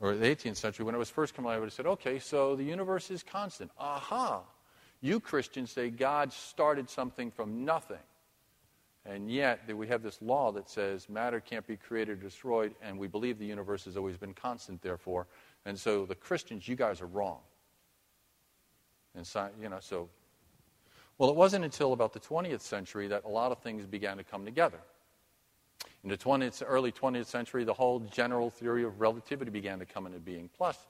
or 0.00 0.14
the 0.14 0.26
18th 0.26 0.56
century, 0.56 0.84
when 0.84 0.94
it 0.94 0.98
was 0.98 1.08
first 1.08 1.34
coming 1.34 1.50
I 1.50 1.58
would 1.58 1.66
have 1.66 1.72
said, 1.72 1.87
okay, 1.87 2.19
so 2.19 2.56
the 2.56 2.64
universe 2.64 3.10
is 3.10 3.22
constant. 3.22 3.70
Aha! 3.78 4.42
You 5.00 5.20
Christians 5.20 5.70
say 5.70 5.90
God 5.90 6.32
started 6.32 6.90
something 6.90 7.31
from 7.31 7.64
nothing. 7.64 7.99
And 9.04 9.31
yet, 9.31 9.72
we 9.72 9.87
have 9.87 10.02
this 10.02 10.20
law 10.20 10.50
that 10.52 10.69
says 10.69 11.08
matter 11.08 11.38
can't 11.38 11.66
be 11.66 11.76
created 11.76 12.19
or 12.19 12.22
destroyed, 12.22 12.75
and 12.82 12.99
we 12.99 13.06
believe 13.06 13.38
the 13.38 13.46
universe 13.46 13.84
has 13.84 13.96
always 13.96 14.16
been 14.16 14.34
constant, 14.34 14.82
therefore. 14.82 15.28
And 15.66 15.78
so, 15.78 16.06
the 16.06 16.14
Christians, 16.14 16.68
you 16.68 16.76
guys 16.76 17.00
are 17.00 17.06
wrong. 17.06 17.40
And 19.16 19.26
so, 19.26 19.48
you 19.60 19.68
know, 19.68 19.78
so. 19.80 20.08
Well, 21.18 21.28
it 21.28 21.34
wasn't 21.34 21.64
until 21.64 21.92
about 21.92 22.12
the 22.12 22.20
20th 22.20 22.60
century 22.60 23.08
that 23.08 23.24
a 23.24 23.28
lot 23.28 23.50
of 23.50 23.58
things 23.58 23.84
began 23.84 24.16
to 24.18 24.24
come 24.24 24.44
together. 24.44 24.78
In 26.04 26.10
the 26.10 26.16
20th, 26.16 26.62
early 26.64 26.92
20th 26.92 27.26
century, 27.26 27.64
the 27.64 27.74
whole 27.74 27.98
general 27.98 28.48
theory 28.48 28.84
of 28.84 29.00
relativity 29.00 29.50
began 29.50 29.80
to 29.80 29.86
come 29.86 30.06
into 30.06 30.20
being. 30.20 30.48
Plus, 30.56 30.86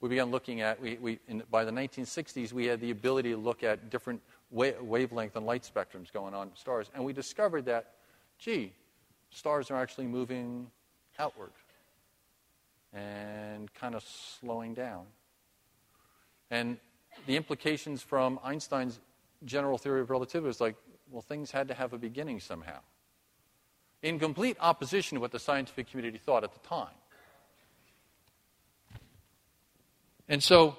we 0.00 0.08
began 0.08 0.30
looking 0.30 0.60
at, 0.60 0.80
we, 0.80 0.96
we, 1.00 1.18
in, 1.26 1.42
by 1.50 1.64
the 1.64 1.72
1960s, 1.72 2.52
we 2.52 2.66
had 2.66 2.80
the 2.80 2.92
ability 2.92 3.30
to 3.30 3.36
look 3.36 3.64
at 3.64 3.90
different 3.90 4.20
wa- 4.50 4.70
wavelength 4.80 5.34
and 5.34 5.44
light 5.44 5.68
spectrums 5.74 6.12
going 6.12 6.34
on 6.34 6.48
in 6.48 6.56
stars. 6.56 6.88
And 6.94 7.04
we 7.04 7.12
discovered 7.12 7.64
that, 7.64 7.94
gee, 8.38 8.74
stars 9.30 9.72
are 9.72 9.76
actually 9.76 10.06
moving 10.06 10.70
outward 11.18 11.50
and 12.92 13.72
kind 13.74 13.94
of 13.94 14.02
slowing 14.02 14.74
down. 14.74 15.06
And 16.50 16.78
the 17.26 17.36
implications 17.36 18.02
from 18.02 18.40
Einstein's 18.42 18.98
general 19.44 19.78
theory 19.78 20.00
of 20.00 20.10
relativity 20.10 20.50
is 20.50 20.60
like, 20.60 20.76
well, 21.10 21.22
things 21.22 21.50
had 21.50 21.68
to 21.68 21.74
have 21.74 21.92
a 21.92 21.98
beginning 21.98 22.40
somehow 22.40 22.80
in 24.02 24.18
complete 24.18 24.56
opposition 24.60 25.16
to 25.16 25.20
what 25.20 25.32
the 25.32 25.38
scientific 25.38 25.90
community 25.90 26.18
thought 26.18 26.44
at 26.44 26.52
the 26.52 26.68
time. 26.68 26.88
And 30.28 30.42
so, 30.42 30.78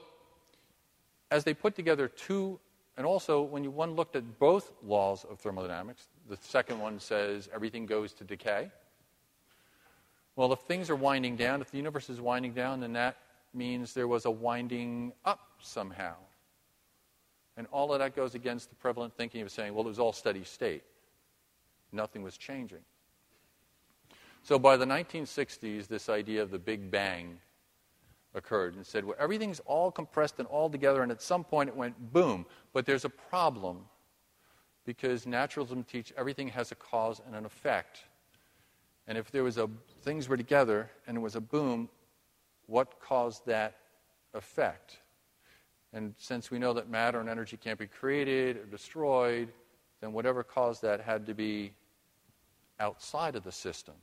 as 1.30 1.44
they 1.44 1.54
put 1.54 1.76
together 1.76 2.08
two, 2.08 2.60
and 2.98 3.06
also 3.06 3.42
when 3.42 3.64
you, 3.64 3.72
one 3.72 3.96
looked 3.96 4.16
at 4.16 4.40
both 4.40 4.72
laws 4.84 5.26
of 5.30 5.40
thermodynamics, 5.40 6.08
the 6.30 6.38
second 6.38 6.80
one 6.80 7.00
says 7.00 7.50
everything 7.54 7.86
goes 7.86 8.14
to 8.14 8.24
decay. 8.24 8.72
Well, 10.42 10.54
if 10.54 10.62
things 10.62 10.90
are 10.90 10.96
winding 10.96 11.36
down, 11.36 11.62
if 11.62 11.70
the 11.70 11.78
universe 11.78 12.10
is 12.10 12.20
winding 12.20 12.54
down, 12.54 12.80
then 12.80 12.94
that 12.94 13.18
means 13.54 13.94
there 13.94 14.08
was 14.08 14.26
a 14.26 14.32
winding 14.32 15.14
up 15.24 15.52
somehow. 15.62 16.16
And 17.58 17.68
all 17.72 17.94
of 17.94 18.00
that 18.00 18.16
goes 18.16 18.34
against 18.34 18.70
the 18.70 18.76
prevalent 18.76 19.16
thinking 19.16 19.44
of 19.44 19.52
saying, 19.52 19.76
well, 19.76 19.86
it 19.86 19.90
was 19.90 20.00
all 20.00 20.14
steady 20.14 20.44
state. 20.44 20.82
Nothing 21.92 22.24
was 22.24 22.38
changing. 22.40 22.80
So 24.42 24.58
by 24.58 24.78
the 24.78 24.86
1960s, 24.86 25.88
this 25.88 26.10
idea 26.10 26.42
of 26.42 26.50
the 26.50 26.58
Big 26.58 26.90
Bang 26.90 27.38
occurred 28.34 28.74
and 28.74 28.84
said, 28.84 29.06
well, 29.06 29.18
everything's 29.20 29.60
all 29.68 29.92
compressed 29.92 30.40
and 30.40 30.48
all 30.48 30.72
together, 30.72 31.04
and 31.04 31.12
at 31.12 31.22
some 31.22 31.44
point 31.44 31.70
it 31.70 31.76
went 31.76 32.12
boom. 32.12 32.48
But 32.74 32.88
there's 32.88 33.06
a 33.06 33.10
problem 33.10 33.86
because 34.88 35.28
naturalism 35.28 35.84
teaches 35.84 36.14
everything 36.18 36.48
has 36.48 36.72
a 36.72 36.76
cause 36.76 37.22
and 37.28 37.36
an 37.36 37.46
effect. 37.46 38.06
And 39.12 39.18
if 39.18 39.30
there 39.30 39.44
was 39.44 39.58
a 39.58 39.70
things 40.04 40.30
were 40.30 40.38
together 40.38 40.90
and 41.06 41.18
it 41.18 41.20
was 41.20 41.36
a 41.36 41.42
boom, 41.42 41.90
what 42.68 43.02
caused 43.02 43.46
that 43.46 43.76
effect? 44.34 45.00
And 45.92 46.16
since 46.18 46.50
we 46.50 46.58
know 46.58 46.72
that 46.72 46.90
matter 46.90 47.20
and 47.20 47.28
energy 47.28 47.58
can't 47.58 47.78
be 47.78 47.88
created 47.88 48.56
or 48.56 48.64
destroyed, 48.68 49.50
then 50.00 50.14
whatever 50.14 50.44
caused 50.44 50.82
that 50.84 51.02
had 51.02 51.26
to 51.26 51.34
be 51.34 51.74
outside 52.80 53.36
of 53.36 53.44
the 53.44 53.52
system. 53.52 53.96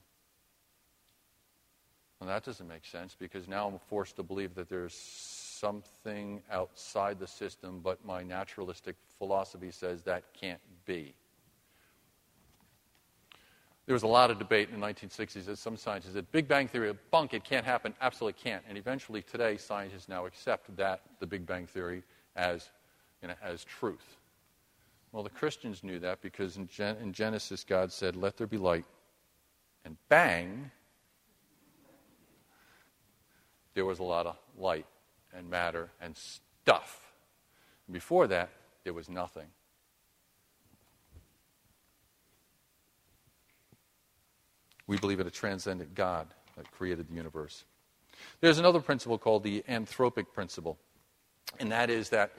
Well, 2.21 2.29
that 2.29 2.45
doesn't 2.45 2.69
make 2.69 2.85
sense 2.85 3.17
because 3.19 3.49
now 3.49 3.67
I'm 3.67 3.79
forced 3.79 4.17
to 4.17 4.23
believe 4.23 4.55
that 4.57 4.69
there's 4.69 4.93
something 4.93 6.43
outside 6.53 7.19
the 7.19 7.27
system, 7.27 7.81
but 7.83 8.05
my 8.05 8.23
naturalistic 8.23 8.97
philosophy 9.17 9.71
says 9.71 10.03
that 10.03 10.25
can't 10.39 10.61
be. 10.85 11.15
There 13.89 13.95
was 13.95 14.03
a 14.03 14.07
lot 14.07 14.31
of 14.31 14.39
debate 14.39 14.69
in 14.69 14.79
the 14.79 14.87
1960s 14.87 15.47
that 15.47 15.57
some 15.57 15.75
scientists 15.75 16.13
said, 16.13 16.31
Big 16.31 16.47
Bang 16.47 16.69
Theory, 16.69 16.91
a 16.91 16.95
bunk, 17.11 17.33
it 17.33 17.43
can't 17.43 17.65
happen, 17.65 17.95
absolutely 18.03 18.39
can't. 18.39 18.63
And 18.69 18.77
eventually 18.77 19.23
today, 19.23 19.57
scientists 19.57 20.11
now 20.11 20.27
accept 20.27 20.77
that, 20.77 21.01
the 21.21 21.27
Big 21.27 21.47
Bang 21.47 21.67
Theory, 21.67 22.03
as, 22.37 22.69
you 23.23 23.29
know, 23.29 23.35
as 23.43 23.65
truth. 23.65 24.19
Well, 25.11 25.23
the 25.23 25.31
Christians 25.31 25.83
knew 25.83 25.99
that 26.01 26.21
because 26.21 26.59
in, 26.59 26.67
Gen- 26.69 26.99
in 26.99 27.15
Genesis, 27.15 27.65
God 27.65 27.91
said, 27.91 28.15
Let 28.15 28.37
there 28.37 28.47
be 28.47 28.59
light. 28.59 28.85
And 29.87 29.97
bang, 30.11 30.71
there 33.73 33.87
was 33.87 34.01
a 34.01 34.05
lot 34.05 34.27
of 34.27 34.37
light 34.59 34.85
and 35.33 35.49
matter 35.49 35.89
and 36.03 36.15
stuff. 36.15 37.01
And 37.87 37.95
before 37.95 38.27
that, 38.27 38.51
there 38.85 38.93
was 38.93 39.09
nothing. 39.09 39.47
We 44.89 44.97
believe 44.97 45.21
in 45.21 45.27
a 45.27 45.31
transcendent 45.31 45.95
God 45.95 46.27
that 46.57 46.69
created 46.73 47.09
the 47.09 47.15
universe. 47.15 47.65
There's 48.41 48.59
another 48.59 48.81
principle 48.81 49.19
called 49.19 49.45
the 49.45 49.63
anthropic 49.69 50.33
principle, 50.35 50.77
and 51.61 51.71
that 51.71 51.91
is 51.91 52.09
that 52.09 52.33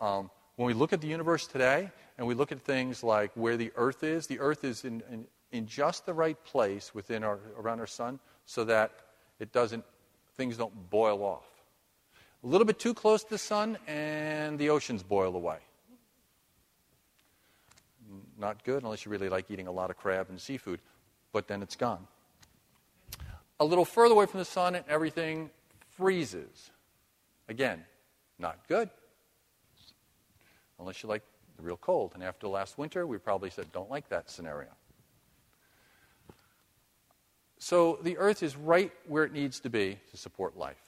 um, 0.00 0.30
when 0.56 0.66
we 0.66 0.74
look 0.74 0.92
at 0.92 1.00
the 1.00 1.06
universe 1.06 1.46
today 1.46 1.90
and 2.18 2.26
we 2.26 2.34
look 2.34 2.52
at 2.52 2.60
things 2.60 3.02
like 3.02 3.30
where 3.34 3.56
the 3.56 3.72
Earth 3.76 4.02
is, 4.02 4.26
the 4.26 4.40
Earth 4.40 4.64
is 4.64 4.84
in, 4.84 5.02
in, 5.10 5.26
in 5.52 5.66
just 5.66 6.04
the 6.04 6.12
right 6.12 6.36
place 6.44 6.94
within 6.94 7.24
our, 7.24 7.38
around 7.56 7.80
our 7.80 7.86
sun 7.86 8.18
so 8.44 8.64
that 8.64 8.90
it 9.38 9.52
doesn't, 9.52 9.84
things 10.36 10.56
don't 10.56 10.90
boil 10.90 11.22
off. 11.22 11.46
A 12.44 12.46
little 12.46 12.66
bit 12.66 12.78
too 12.78 12.92
close 12.92 13.22
to 13.22 13.30
the 13.30 13.38
sun, 13.38 13.78
and 13.86 14.58
the 14.58 14.70
oceans 14.70 15.04
boil 15.04 15.36
away. 15.36 15.58
Not 18.36 18.64
good 18.64 18.82
unless 18.82 19.04
you 19.04 19.12
really 19.12 19.28
like 19.28 19.50
eating 19.50 19.68
a 19.68 19.72
lot 19.72 19.90
of 19.90 19.96
crab 19.96 20.26
and 20.28 20.40
seafood 20.40 20.80
but 21.32 21.48
then 21.48 21.62
it's 21.62 21.76
gone. 21.76 22.06
A 23.60 23.64
little 23.64 23.84
further 23.84 24.14
away 24.14 24.26
from 24.26 24.38
the 24.38 24.44
sun, 24.44 24.74
and 24.74 24.84
everything 24.88 25.50
freezes. 25.96 26.70
Again, 27.48 27.84
not 28.38 28.58
good. 28.68 28.90
Unless 30.78 31.02
you 31.02 31.08
like 31.08 31.22
the 31.56 31.62
real 31.62 31.76
cold. 31.76 32.12
And 32.14 32.22
after 32.22 32.48
last 32.48 32.78
winter, 32.78 33.06
we 33.06 33.18
probably 33.18 33.50
said, 33.50 33.70
don't 33.72 33.90
like 33.90 34.08
that 34.08 34.30
scenario. 34.30 34.70
So 37.58 38.00
the 38.02 38.18
Earth 38.18 38.42
is 38.42 38.56
right 38.56 38.90
where 39.06 39.22
it 39.22 39.32
needs 39.32 39.60
to 39.60 39.70
be 39.70 39.98
to 40.10 40.16
support 40.16 40.56
life. 40.56 40.82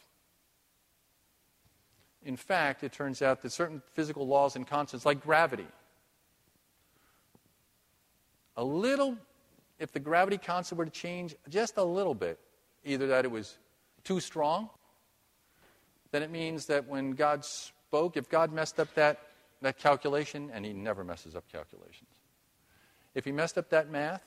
In 2.25 2.37
fact, 2.37 2.83
it 2.83 2.93
turns 2.93 3.23
out 3.23 3.43
that 3.43 3.53
certain 3.53 3.83
physical 3.93 4.27
laws 4.27 4.57
and 4.57 4.67
constants, 4.67 5.07
like 5.07 5.23
gravity, 5.23 5.69
a 8.57 8.65
little 8.65 9.17
if 9.79 9.93
the 9.93 10.01
gravity 10.01 10.39
constant 10.39 10.79
were 10.79 10.85
to 10.85 10.91
change 10.91 11.35
just 11.49 11.77
a 11.77 11.85
little 11.85 12.15
bit, 12.15 12.39
either 12.85 13.07
that 13.09 13.25
it 13.25 13.31
was 13.31 13.59
too 14.05 14.21
strong, 14.21 14.71
then 16.13 16.23
it 16.23 16.31
means 16.31 16.67
that 16.67 16.87
when 16.87 17.13
God 17.13 17.45
spoke, 17.45 18.17
if 18.17 18.29
God 18.29 18.53
messed 18.53 18.79
up 18.79 18.93
that, 18.95 19.21
that 19.63 19.79
calculation, 19.79 20.51
and 20.53 20.65
he 20.65 20.73
never 20.73 21.03
messes 21.03 21.35
up 21.35 21.45
calculations, 21.51 22.11
if 23.15 23.25
he 23.25 23.33
messed 23.33 23.59
up 23.59 23.71
that 23.71 23.91
math 23.91 24.23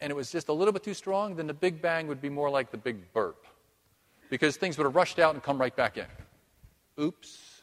and 0.00 0.10
it 0.10 0.14
was 0.14 0.30
just 0.30 0.48
a 0.48 0.52
little 0.52 0.72
bit 0.72 0.82
too 0.82 0.94
strong, 0.94 1.36
then 1.36 1.46
the 1.46 1.54
Big 1.54 1.82
Bang 1.82 2.06
would 2.06 2.22
be 2.22 2.30
more 2.30 2.48
like 2.48 2.70
the 2.70 2.78
Big 2.78 3.12
Burp. 3.12 3.46
Because 4.30 4.56
things 4.56 4.78
would 4.78 4.84
have 4.84 4.94
rushed 4.94 5.18
out 5.18 5.34
and 5.34 5.42
come 5.42 5.60
right 5.60 5.74
back 5.74 5.98
in. 5.98 6.06
Oops. 6.98 7.62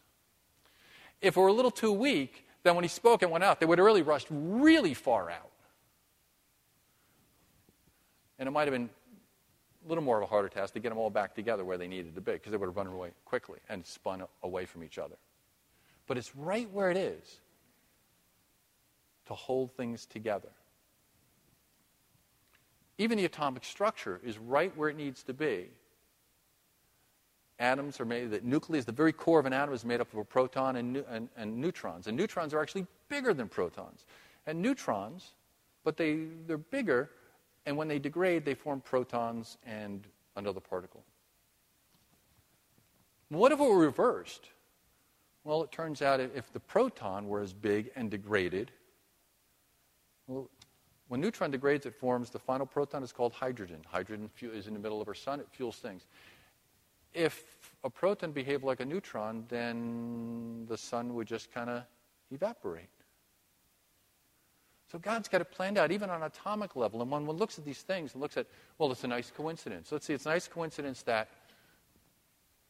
If 1.22 1.36
it 1.36 1.40
were 1.40 1.48
a 1.48 1.54
little 1.54 1.72
too 1.72 1.92
weak, 1.92 2.46
then 2.64 2.76
when 2.76 2.84
he 2.84 2.90
spoke 2.90 3.24
and 3.24 3.32
went 3.32 3.44
out, 3.44 3.60
they 3.60 3.66
would 3.66 3.80
have 3.80 3.86
really 3.86 4.02
rushed 4.04 4.28
really 4.30 4.94
far 4.94 5.32
out. 5.32 5.50
And 8.40 8.48
it 8.48 8.52
might 8.52 8.68
have 8.68 8.74
been 8.74 8.90
a 9.86 9.90
little 9.90 10.04
more 10.04 10.18
of 10.18 10.24
a 10.24 10.28
harder 10.28 10.50
task 10.50 10.74
to 10.74 10.80
get 10.80 10.90
them 10.90 10.98
all 10.98 11.10
back 11.10 11.36
together 11.36 11.64
where 11.66 11.78
they 11.78 11.88
needed 11.88 12.16
to 12.16 12.22
be 12.22 12.34
because 12.34 12.52
they 12.52 12.58
would 12.58 12.68
have 12.68 12.78
run 12.78 12.88
away 12.88 13.12
quickly 13.26 13.60
and 13.70 13.86
spun 13.86 14.24
away 14.44 14.66
from 14.66 14.84
each 14.84 14.98
other. 14.98 15.16
But 16.08 16.18
it's 16.18 16.36
right 16.36 16.70
where 16.72 16.90
it 16.90 16.98
is 16.98 17.40
to 19.28 19.34
hold 19.34 19.72
things 19.76 20.06
together. 20.06 20.50
Even 22.98 23.18
the 23.18 23.26
atomic 23.26 23.64
structure 23.64 24.20
is 24.24 24.38
right 24.38 24.76
where 24.76 24.90
it 24.90 24.98
needs 24.98 25.24
to 25.24 25.34
be. 25.34 25.68
Atoms 27.60 28.00
are 28.00 28.06
made, 28.06 28.32
the 28.32 28.42
nucleus, 28.42 28.86
the 28.86 28.92
very 28.92 29.12
core 29.12 29.40
of 29.40 29.46
an 29.46 29.54
atom 29.54 29.74
is 29.74 29.84
made 29.84 30.00
up 30.00 30.12
of 30.14 30.20
a 30.20 30.24
proton 30.24 30.76
and, 30.76 30.98
and, 31.10 31.30
and 31.36 31.58
neutrons. 31.58 32.08
And 32.08 32.16
neutrons 32.16 32.54
are 32.54 32.62
actually 32.62 32.86
bigger 33.10 33.34
than 33.34 33.48
protons. 33.50 34.06
And 34.46 34.62
neutrons, 34.62 35.34
but 35.84 35.98
they, 35.98 36.20
they're 36.46 36.58
bigger 36.58 37.10
and 37.68 37.76
when 37.76 37.90
they 37.90 38.00
degrade, 38.00 38.46
they 38.46 38.54
form 38.54 38.80
protons 38.80 39.58
and 39.66 40.08
another 40.38 40.62
particle. 40.62 41.04
What 43.28 43.52
if 43.52 43.60
it 43.60 43.64
were 43.64 43.78
reversed? 43.78 44.48
Well, 45.44 45.64
it 45.64 45.72
turns 45.72 46.02
out 46.02 46.22
if 46.22 46.52
the 46.54 46.62
proton 46.62 47.28
were 47.28 47.42
as 47.42 47.52
big 47.52 47.92
and 47.98 48.10
degraded, 48.10 48.72
well, 50.28 50.50
when 51.10 51.20
neutron 51.20 51.52
degrades, 51.52 51.86
it 51.86 51.94
forms 51.94 52.30
the 52.30 52.40
final 52.40 52.66
proton 52.66 53.04
is 53.04 53.12
called 53.12 53.34
hydrogen. 53.34 53.82
Hydrogen 53.86 54.30
is 54.42 54.68
in 54.68 54.74
the 54.74 54.80
middle 54.80 55.02
of 55.02 55.10
our 55.10 55.14
sun, 55.14 55.42
it 55.42 55.48
fuels 55.52 55.76
things. 55.76 56.06
If 57.14 57.58
a 57.84 57.90
proton 57.90 58.32
behaved 58.32 58.64
like 58.64 58.80
a 58.80 58.86
neutron, 58.86 59.44
then 59.50 60.66
the 60.70 60.78
sun 60.78 61.14
would 61.16 61.28
just 61.28 61.52
kind 61.54 61.70
of 61.70 61.84
evaporate. 62.32 62.97
So 64.92 64.98
God's 64.98 65.28
got 65.28 65.42
it 65.42 65.52
planned 65.52 65.78
out, 65.78 65.92
even 65.92 66.10
on 66.10 66.22
an 66.22 66.28
atomic 66.28 66.76
level. 66.76 67.02
And 67.02 67.12
when 67.12 67.26
one 67.26 67.38
looks 67.38 67.60
at 67.60 67.66
these 67.66 67.82
things 67.82 68.14
and 68.14 68.22
looks 68.22 68.38
at, 68.38 68.48
well, 68.78 68.92
it's 68.92 69.04
a 69.04 69.08
nice 69.08 69.32
coincidence. 69.36 69.92
Let's 69.92 70.06
see, 70.06 70.14
it's 70.14 70.26
a 70.26 70.30
nice 70.30 70.48
coincidence 70.48 71.04
that 71.04 71.28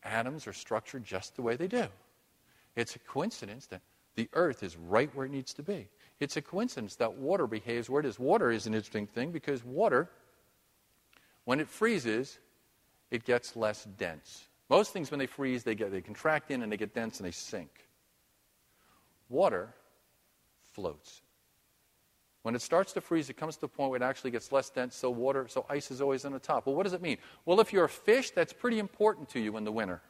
atoms 0.03 0.47
are 0.47 0.53
structured 0.53 1.03
just 1.03 1.35
the 1.35 1.43
way 1.43 1.55
they 1.55 1.67
do. 1.67 1.85
It's 2.75 2.95
a 2.95 2.99
coincidence 2.99 3.67
that 3.67 3.81
the 4.15 4.29
earth 4.33 4.63
is 4.63 4.75
right 4.77 5.13
where 5.15 5.27
it 5.27 5.31
needs 5.31 5.53
to 5.55 5.63
be. 5.63 5.87
It's 6.19 6.37
a 6.37 6.41
coincidence 6.41 6.95
that 6.95 7.13
water 7.13 7.45
behaves 7.45 7.89
where 7.89 7.99
it 7.99 8.05
is. 8.05 8.17
Water 8.17 8.51
is 8.51 8.65
an 8.65 8.73
interesting 8.73 9.05
thing 9.05 9.31
because 9.31 9.63
water, 9.63 10.09
when 11.45 11.59
it 11.59 11.69
freezes, 11.69 12.39
it 13.11 13.25
gets 13.25 13.55
less 13.55 13.85
dense. 13.97 14.47
Most 14.69 14.91
things, 14.91 15.11
when 15.11 15.19
they 15.19 15.27
freeze, 15.27 15.63
they, 15.63 15.75
get, 15.75 15.91
they 15.91 16.01
contract 16.01 16.49
in 16.49 16.63
and 16.63 16.71
they 16.71 16.77
get 16.77 16.95
dense 16.95 17.19
and 17.19 17.27
they 17.27 17.31
sink. 17.31 17.87
Water 19.29 19.69
floats. 20.73 21.21
When 22.47 22.55
it 22.55 22.61
starts 22.61 22.93
to 22.93 23.01
freeze, 23.01 23.29
it 23.29 23.35
comes 23.35 23.55
to 23.55 23.59
the 23.59 23.67
point 23.67 23.89
where 23.89 23.97
it 23.97 24.03
actually 24.03 24.31
gets 24.31 24.53
less 24.53 24.69
dense, 24.69 24.95
so 24.95 25.09
water, 25.09 25.47
so 25.49 25.65
ice 25.69 25.91
is 25.91 25.99
always 25.99 26.23
on 26.23 26.31
the 26.31 26.39
top. 26.39 26.65
Well, 26.65 26.77
what 26.77 26.83
does 26.83 26.93
it 26.93 27.01
mean? 27.01 27.17
Well, 27.43 27.59
if 27.59 27.73
you're 27.73 27.83
a 27.83 27.89
fish, 27.89 28.31
that's 28.31 28.53
pretty 28.53 28.79
important 28.79 29.27
to 29.31 29.41
you 29.41 29.57
in 29.57 29.65
the 29.65 29.71
winter. 29.73 30.01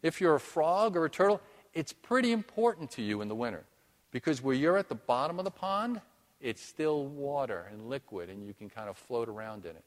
If 0.00 0.18
you're 0.18 0.36
a 0.36 0.40
frog 0.40 0.96
or 0.96 1.04
a 1.04 1.10
turtle, 1.10 1.42
it's 1.74 1.92
pretty 1.92 2.32
important 2.32 2.90
to 2.92 3.02
you 3.02 3.20
in 3.20 3.28
the 3.28 3.34
winter. 3.34 3.64
Because 4.12 4.40
where 4.40 4.54
you're 4.54 4.78
at 4.78 4.88
the 4.88 4.94
bottom 4.94 5.38
of 5.38 5.44
the 5.44 5.50
pond, 5.50 6.00
it's 6.40 6.62
still 6.62 7.04
water 7.04 7.66
and 7.70 7.90
liquid, 7.90 8.30
and 8.30 8.42
you 8.42 8.54
can 8.54 8.70
kind 8.70 8.88
of 8.88 8.96
float 8.96 9.28
around 9.28 9.66
in 9.66 9.72
it, 9.72 9.84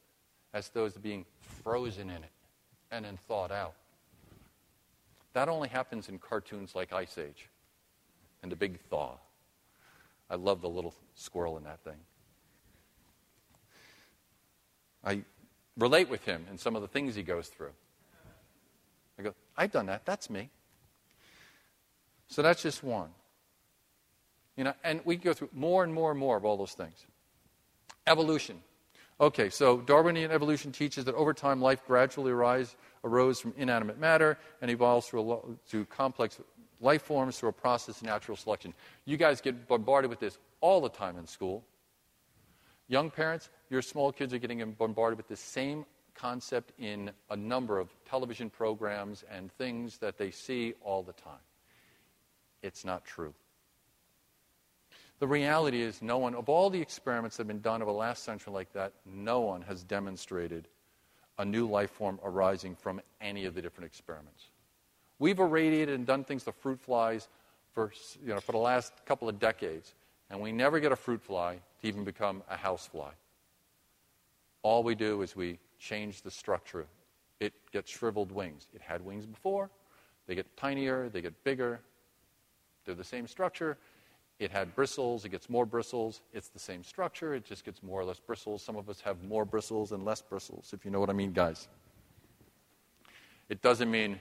as 0.53 0.67
opposed 0.67 0.93
to 0.93 1.01
being 1.01 1.25
frozen 1.63 2.11
in 2.11 2.17
it 2.17 2.31
and 2.91 3.05
then 3.05 3.17
thawed 3.27 3.51
out. 3.51 3.73
That 5.33 5.49
only 5.49 5.69
happens 5.69 6.09
in 6.09 6.19
cartoons 6.19 6.75
like 6.75 6.93
Ice 6.93 7.17
Age 7.17 7.49
and 8.43 8.51
the 8.51 8.55
big 8.55 8.79
thaw. 8.81 9.17
I 10.33 10.35
love 10.35 10.61
the 10.61 10.69
little 10.69 10.95
squirrel 11.13 11.57
in 11.57 11.63
that 11.65 11.79
thing. 11.81 11.99
I 15.05 15.21
relate 15.77 16.09
with 16.09 16.25
him 16.25 16.47
in 16.49 16.57
some 16.57 16.75
of 16.75 16.81
the 16.81 16.87
things 16.87 17.13
he 17.13 17.21
goes 17.21 17.49
through. 17.49 17.69
I 19.19 19.21
go, 19.21 19.35
I've 19.55 19.71
done 19.71 19.85
that. 19.85 20.07
That's 20.07 20.31
me. 20.31 20.49
So 22.29 22.41
that's 22.41 22.63
just 22.63 22.83
one. 22.83 23.09
You 24.57 24.63
know, 24.63 24.73
and 24.83 25.01
we 25.05 25.17
go 25.17 25.33
through 25.33 25.49
more 25.53 25.83
and 25.83 25.93
more 25.93 26.09
and 26.09 26.19
more 26.19 26.35
of 26.35 26.45
all 26.45 26.57
those 26.57 26.73
things. 26.73 27.05
Evolution. 28.07 28.59
Okay, 29.21 29.51
so 29.51 29.81
Darwinian 29.81 30.31
evolution 30.31 30.71
teaches 30.71 31.05
that 31.05 31.13
over 31.13 31.35
time 31.35 31.61
life 31.61 31.85
gradually 31.85 32.31
arise, 32.31 32.75
arose 33.03 33.39
from 33.39 33.53
inanimate 33.55 33.99
matter 33.99 34.39
and 34.63 34.71
evolves 34.71 35.05
through, 35.05 35.31
a, 35.31 35.39
through 35.67 35.85
complex 35.85 36.39
life 36.83 37.01
forms 37.01 37.39
through 37.39 37.49
a 37.49 37.53
process 37.53 37.97
of 37.97 38.03
natural 38.03 38.37
selection. 38.37 38.73
You 39.05 39.17
guys 39.17 39.41
get 39.41 39.67
bombarded 39.67 40.09
with 40.09 40.19
this 40.19 40.37
all 40.61 40.81
the 40.81 40.89
time 40.89 41.17
in 41.17 41.25
school. 41.25 41.63
Young 42.87 43.09
parents, 43.09 43.49
your 43.69 43.81
small 43.81 44.11
kids 44.11 44.33
are 44.33 44.37
getting 44.37 44.71
bombarded 44.73 45.17
with 45.17 45.27
the 45.27 45.37
same 45.37 45.85
concept 46.13 46.73
in 46.77 47.09
a 47.29 47.35
number 47.35 47.79
of 47.79 47.89
television 48.05 48.49
programs 48.49 49.23
and 49.31 49.51
things 49.53 49.97
that 49.97 50.17
they 50.17 50.29
see 50.29 50.73
all 50.81 51.01
the 51.01 51.13
time. 51.13 51.41
It's 52.61 52.85
not 52.85 53.05
true. 53.05 53.33
The 55.19 55.27
reality 55.27 55.81
is, 55.81 56.01
no 56.01 56.17
one, 56.17 56.35
of 56.35 56.49
all 56.49 56.69
the 56.69 56.81
experiments 56.81 57.37
that 57.37 57.41
have 57.43 57.47
been 57.47 57.61
done 57.61 57.81
over 57.81 57.91
the 57.91 57.97
last 57.97 58.23
century 58.23 58.51
like 58.51 58.73
that, 58.73 58.93
no 59.05 59.39
one 59.39 59.61
has 59.61 59.83
demonstrated 59.83 60.67
a 61.39 61.45
new 61.45 61.67
life 61.67 61.91
form 61.91 62.19
arising 62.23 62.75
from 62.75 63.01
any 63.21 63.45
of 63.45 63.55
the 63.55 63.61
different 63.61 63.87
experiments. 63.87 64.49
We've 65.19 65.39
irradiated 65.39 65.95
and 65.95 66.05
done 66.05 66.23
things 66.23 66.43
to 66.43 66.51
fruit 66.51 66.79
flies 66.79 67.29
for, 67.71 67.91
you 68.25 68.33
know, 68.33 68.39
for 68.39 68.51
the 68.51 68.57
last 68.57 68.93
couple 69.05 69.29
of 69.29 69.39
decades, 69.39 69.93
and 70.29 70.39
we 70.39 70.51
never 70.51 70.79
get 70.79 70.91
a 70.91 70.95
fruit 70.95 71.21
fly 71.21 71.59
to 71.81 71.87
even 71.87 72.03
become 72.03 72.43
a 72.49 72.57
house 72.57 72.87
fly. 72.87 73.11
All 74.61 74.83
we 74.83 74.95
do 74.95 75.21
is 75.21 75.35
we 75.35 75.59
change 75.79 76.21
the 76.21 76.31
structure. 76.31 76.85
It 77.39 77.53
gets 77.71 77.91
shriveled 77.91 78.31
wings. 78.31 78.67
It 78.73 78.81
had 78.81 79.03
wings 79.03 79.25
before, 79.25 79.69
they 80.27 80.35
get 80.35 80.55
tinier, 80.55 81.09
they 81.09 81.21
get 81.21 81.43
bigger. 81.43 81.81
They're 82.85 82.95
the 82.95 83.03
same 83.03 83.27
structure. 83.27 83.77
It 84.39 84.51
had 84.51 84.75
bristles, 84.75 85.25
it 85.25 85.29
gets 85.29 85.49
more 85.49 85.65
bristles. 85.65 86.21
It's 86.33 86.49
the 86.49 86.59
same 86.59 86.83
structure, 86.83 87.33
it 87.33 87.45
just 87.45 87.65
gets 87.65 87.83
more 87.83 88.01
or 88.01 88.05
less 88.05 88.19
bristles. 88.19 88.63
Some 88.63 88.75
of 88.75 88.89
us 88.89 88.99
have 89.01 89.23
more 89.23 89.45
bristles 89.45 89.91
and 89.91 90.03
less 90.03 90.21
bristles, 90.21 90.71
if 90.73 90.85
you 90.85 90.91
know 90.91 90.99
what 90.99 91.09
I 91.09 91.13
mean, 91.13 91.31
guys. 91.31 91.67
It 93.49 93.61
doesn't 93.61 93.91
mean 93.91 94.19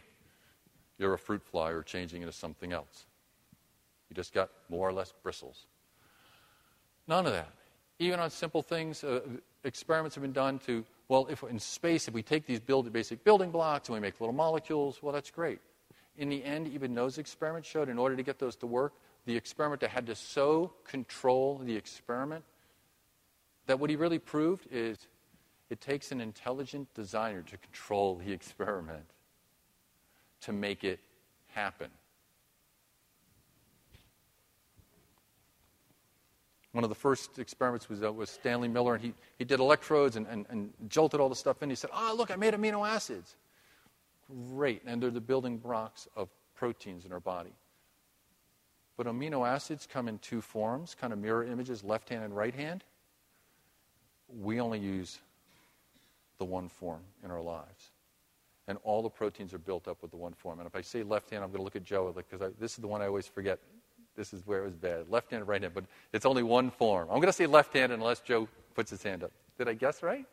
you're 1.02 1.12
a 1.12 1.18
fruit 1.18 1.42
fly 1.42 1.70
or 1.70 1.82
changing 1.82 2.22
into 2.22 2.32
something 2.32 2.72
else. 2.72 3.06
You 4.08 4.14
just 4.14 4.32
got 4.32 4.50
more 4.68 4.88
or 4.88 4.92
less 4.92 5.12
bristles. 5.22 5.66
None 7.06 7.26
of 7.26 7.32
that. 7.32 7.50
Even 7.98 8.20
on 8.20 8.30
simple 8.30 8.62
things, 8.62 9.04
uh, 9.04 9.20
experiments 9.64 10.14
have 10.14 10.22
been 10.22 10.32
done 10.32 10.58
to, 10.60 10.84
well, 11.08 11.26
if 11.28 11.42
in 11.42 11.58
space, 11.58 12.08
if 12.08 12.14
we 12.14 12.22
take 12.22 12.46
these 12.46 12.60
build, 12.60 12.90
basic 12.92 13.24
building 13.24 13.50
blocks 13.50 13.88
and 13.88 13.94
we 13.94 14.00
make 14.00 14.20
little 14.20 14.34
molecules, 14.34 15.02
well, 15.02 15.12
that's 15.12 15.30
great. 15.30 15.60
In 16.16 16.28
the 16.28 16.44
end, 16.44 16.68
even 16.68 16.94
those 16.94 17.18
experiments 17.18 17.68
showed 17.68 17.88
in 17.88 17.98
order 17.98 18.16
to 18.16 18.22
get 18.22 18.38
those 18.38 18.56
to 18.56 18.66
work, 18.66 18.92
the 19.26 19.36
experimenter 19.36 19.88
had 19.88 20.06
to 20.06 20.14
so 20.14 20.72
control 20.84 21.60
the 21.64 21.74
experiment 21.74 22.44
that 23.66 23.78
what 23.78 23.90
he 23.90 23.96
really 23.96 24.18
proved 24.18 24.66
is 24.70 24.98
it 25.70 25.80
takes 25.80 26.12
an 26.12 26.20
intelligent 26.20 26.92
designer 26.94 27.42
to 27.42 27.56
control 27.56 28.16
the 28.16 28.32
experiment 28.38 29.06
to 30.42 30.52
make 30.52 30.84
it 30.84 31.00
happen. 31.48 31.90
One 36.72 36.84
of 36.84 36.90
the 36.90 36.96
first 36.96 37.38
experiments 37.38 37.88
was, 37.88 38.02
uh, 38.02 38.12
Stanley 38.24 38.68
Miller, 38.68 38.94
and 38.94 39.04
he, 39.04 39.14
he 39.38 39.44
did 39.44 39.60
electrodes 39.60 40.16
and, 40.16 40.26
and, 40.26 40.46
and 40.48 40.72
jolted 40.88 41.20
all 41.20 41.28
the 41.28 41.36
stuff 41.36 41.62
in. 41.62 41.68
He 41.68 41.76
said, 41.76 41.90
Oh, 41.92 42.14
look, 42.16 42.30
I 42.30 42.36
made 42.36 42.54
amino 42.54 42.88
acids. 42.88 43.36
Great. 44.50 44.82
And 44.86 45.02
they're 45.02 45.10
the 45.10 45.20
building 45.20 45.58
blocks 45.58 46.08
of 46.16 46.30
proteins 46.54 47.04
in 47.04 47.12
our 47.12 47.20
body. 47.20 47.52
But 48.96 49.06
amino 49.06 49.46
acids 49.46 49.86
come 49.90 50.08
in 50.08 50.18
two 50.18 50.40
forms, 50.40 50.94
kind 50.94 51.12
of 51.12 51.18
mirror 51.18 51.44
images, 51.44 51.84
left 51.84 52.08
hand 52.08 52.24
and 52.24 52.34
right 52.34 52.54
hand. 52.54 52.84
We 54.40 54.60
only 54.60 54.78
use 54.78 55.18
the 56.38 56.44
one 56.46 56.68
form 56.68 57.02
in 57.22 57.30
our 57.30 57.42
lives. 57.42 57.91
And 58.72 58.80
all 58.84 59.02
the 59.02 59.10
proteins 59.10 59.52
are 59.52 59.58
built 59.58 59.86
up 59.86 60.00
with 60.00 60.12
the 60.12 60.16
one 60.16 60.32
form. 60.32 60.58
And 60.58 60.66
if 60.66 60.74
I 60.74 60.80
say 60.80 61.02
left 61.02 61.28
hand, 61.28 61.44
I'm 61.44 61.50
going 61.50 61.58
to 61.58 61.62
look 61.62 61.76
at 61.76 61.84
Joe 61.84 62.10
because 62.10 62.40
this 62.58 62.72
is 62.72 62.78
the 62.78 62.86
one 62.86 63.02
I 63.02 63.06
always 63.06 63.26
forget. 63.26 63.58
This 64.16 64.32
is 64.32 64.46
where 64.46 64.60
it 64.60 64.64
was 64.64 64.74
bad. 64.76 65.10
Left 65.10 65.30
hand, 65.30 65.46
right 65.46 65.60
hand, 65.60 65.74
but 65.74 65.84
it's 66.14 66.24
only 66.24 66.42
one 66.42 66.70
form. 66.70 67.08
I'm 67.10 67.16
going 67.16 67.26
to 67.26 67.34
say 67.34 67.44
left 67.44 67.74
hand 67.74 67.92
unless 67.92 68.20
Joe 68.20 68.48
puts 68.74 68.90
his 68.90 69.02
hand 69.02 69.24
up. 69.24 69.30
Did 69.58 69.68
I 69.68 69.74
guess 69.74 70.02
right? 70.02 70.24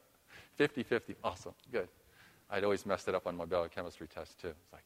50 0.55 0.83
50. 0.83 1.17
Awesome. 1.21 1.51
Good. 1.69 1.89
I'd 2.49 2.63
always 2.63 2.85
messed 2.85 3.09
it 3.09 3.13
up 3.15 3.27
on 3.27 3.35
my 3.35 3.43
biochemistry 3.43 4.07
test, 4.07 4.39
too. 4.39 4.47
It's 4.47 4.71
like, 4.71 4.83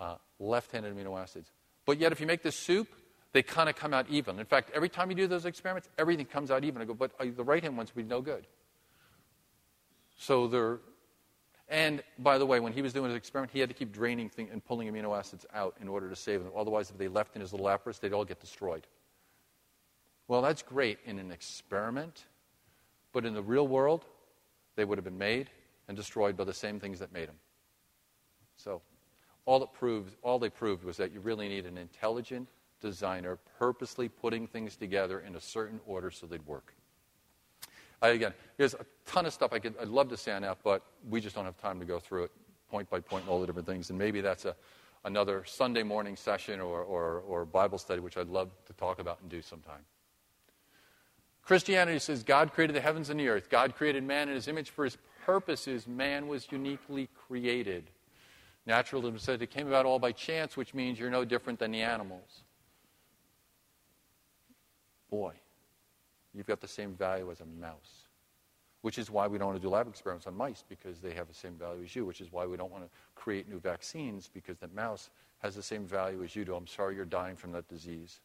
oh, 0.00 0.04
uh, 0.04 0.16
left 0.40 0.72
handed 0.72 0.92
amino 0.96 1.16
acids. 1.16 1.52
But 1.86 2.00
yet, 2.00 2.10
if 2.10 2.20
you 2.20 2.26
make 2.26 2.42
this 2.42 2.56
soup, 2.56 2.88
they 3.30 3.44
kind 3.44 3.68
of 3.68 3.76
come 3.76 3.94
out 3.94 4.06
even. 4.10 4.40
In 4.40 4.46
fact, 4.46 4.72
every 4.74 4.88
time 4.88 5.10
you 5.10 5.16
do 5.16 5.28
those 5.28 5.46
experiments, 5.46 5.88
everything 5.96 6.26
comes 6.26 6.50
out 6.50 6.64
even. 6.64 6.82
I 6.82 6.86
go, 6.86 6.94
but 6.94 7.12
uh, 7.20 7.26
the 7.36 7.44
right 7.44 7.62
hand 7.62 7.76
ones 7.76 7.94
would 7.94 8.04
be 8.04 8.08
no 8.08 8.20
good. 8.20 8.48
So 10.18 10.48
they're. 10.48 10.80
And 11.70 12.02
by 12.18 12.36
the 12.36 12.44
way, 12.44 12.58
when 12.58 12.72
he 12.72 12.82
was 12.82 12.92
doing 12.92 13.10
his 13.10 13.16
experiment, 13.16 13.52
he 13.52 13.60
had 13.60 13.68
to 13.68 13.74
keep 13.74 13.92
draining 13.92 14.28
thing, 14.28 14.48
and 14.50 14.62
pulling 14.62 14.92
amino 14.92 15.16
acids 15.16 15.46
out 15.54 15.76
in 15.80 15.86
order 15.86 16.10
to 16.10 16.16
save 16.16 16.42
them. 16.42 16.52
Otherwise, 16.56 16.90
if 16.90 16.98
they 16.98 17.06
left 17.06 17.36
in 17.36 17.40
his 17.40 17.52
little 17.52 17.70
apparatus, 17.70 18.00
they'd 18.00 18.12
all 18.12 18.24
get 18.24 18.40
destroyed. 18.40 18.88
Well, 20.26 20.42
that's 20.42 20.62
great 20.62 20.98
in 21.04 21.20
an 21.20 21.30
experiment, 21.30 22.26
but 23.12 23.24
in 23.24 23.34
the 23.34 23.42
real 23.42 23.68
world, 23.68 24.04
they 24.74 24.84
would 24.84 24.98
have 24.98 25.04
been 25.04 25.16
made 25.18 25.48
and 25.86 25.96
destroyed 25.96 26.36
by 26.36 26.44
the 26.44 26.52
same 26.52 26.80
things 26.80 26.98
that 26.98 27.12
made 27.12 27.28
them. 27.28 27.38
So 28.56 28.82
all, 29.44 29.62
it 29.62 29.72
proved, 29.72 30.16
all 30.22 30.40
they 30.40 30.50
proved 30.50 30.84
was 30.84 30.96
that 30.96 31.12
you 31.12 31.20
really 31.20 31.48
need 31.48 31.66
an 31.66 31.78
intelligent 31.78 32.48
designer 32.80 33.38
purposely 33.58 34.08
putting 34.08 34.46
things 34.46 34.76
together 34.76 35.20
in 35.20 35.36
a 35.36 35.40
certain 35.40 35.80
order 35.86 36.10
so 36.10 36.26
they'd 36.26 36.46
work. 36.46 36.74
I, 38.02 38.08
again, 38.08 38.32
there's 38.56 38.74
a 38.74 38.84
ton 39.06 39.26
of 39.26 39.32
stuff 39.32 39.52
I 39.52 39.58
could, 39.58 39.74
I'd 39.80 39.88
love 39.88 40.08
to 40.08 40.16
say 40.16 40.32
on 40.32 40.42
that, 40.42 40.58
but 40.64 40.82
we 41.08 41.20
just 41.20 41.34
don't 41.34 41.44
have 41.44 41.58
time 41.58 41.78
to 41.80 41.84
go 41.84 41.98
through 41.98 42.24
it 42.24 42.30
point 42.70 42.88
by 42.88 43.00
point 43.00 43.24
and 43.24 43.30
all 43.30 43.40
the 43.40 43.46
different 43.46 43.66
things. 43.66 43.90
And 43.90 43.98
maybe 43.98 44.20
that's 44.20 44.44
a, 44.44 44.54
another 45.04 45.44
Sunday 45.44 45.82
morning 45.82 46.16
session 46.16 46.60
or, 46.60 46.82
or, 46.82 47.20
or 47.20 47.44
Bible 47.44 47.78
study, 47.78 48.00
which 48.00 48.16
I'd 48.16 48.28
love 48.28 48.50
to 48.66 48.72
talk 48.74 48.98
about 48.98 49.18
and 49.20 49.30
do 49.30 49.42
sometime. 49.42 49.80
Christianity 51.42 51.98
says 51.98 52.22
God 52.22 52.52
created 52.52 52.76
the 52.76 52.80
heavens 52.80 53.10
and 53.10 53.18
the 53.18 53.28
earth. 53.28 53.50
God 53.50 53.74
created 53.74 54.04
man 54.04 54.28
in 54.28 54.34
his 54.34 54.46
image 54.46 54.70
for 54.70 54.84
his 54.84 54.96
purposes. 55.24 55.86
Man 55.86 56.28
was 56.28 56.46
uniquely 56.50 57.08
created. 57.26 57.90
Naturalism 58.66 59.18
says 59.18 59.40
it 59.40 59.50
came 59.50 59.66
about 59.66 59.86
all 59.86 59.98
by 59.98 60.12
chance, 60.12 60.56
which 60.56 60.74
means 60.74 60.98
you're 60.98 61.10
no 61.10 61.24
different 61.24 61.58
than 61.58 61.72
the 61.72 61.82
animals. 61.82 62.44
Boy, 65.10 65.32
you've 66.34 66.46
got 66.46 66.60
the 66.60 66.68
same 66.68 66.94
value 66.94 67.30
as 67.30 67.40
a 67.40 67.46
mouse. 67.46 68.06
Which 68.82 68.98
is 68.98 69.10
why 69.10 69.26
we 69.26 69.36
don't 69.36 69.48
want 69.48 69.60
to 69.60 69.62
do 69.62 69.68
lab 69.68 69.88
experiments 69.88 70.26
on 70.26 70.34
mice, 70.34 70.64
because 70.68 71.00
they 71.00 71.12
have 71.12 71.28
the 71.28 71.34
same 71.34 71.54
value 71.54 71.82
as 71.82 71.94
you, 71.94 72.06
which 72.06 72.20
is 72.20 72.32
why 72.32 72.46
we 72.46 72.56
don't 72.56 72.72
want 72.72 72.84
to 72.84 72.90
create 73.14 73.48
new 73.48 73.60
vaccines, 73.60 74.30
because 74.32 74.58
that 74.58 74.74
mouse 74.74 75.10
has 75.40 75.54
the 75.54 75.62
same 75.62 75.86
value 75.86 76.22
as 76.22 76.34
you 76.34 76.44
do. 76.44 76.54
I'm 76.54 76.66
sorry 76.66 76.96
you're 76.96 77.04
dying 77.04 77.36
from 77.36 77.52
that 77.52 77.68
disease. 77.68 78.20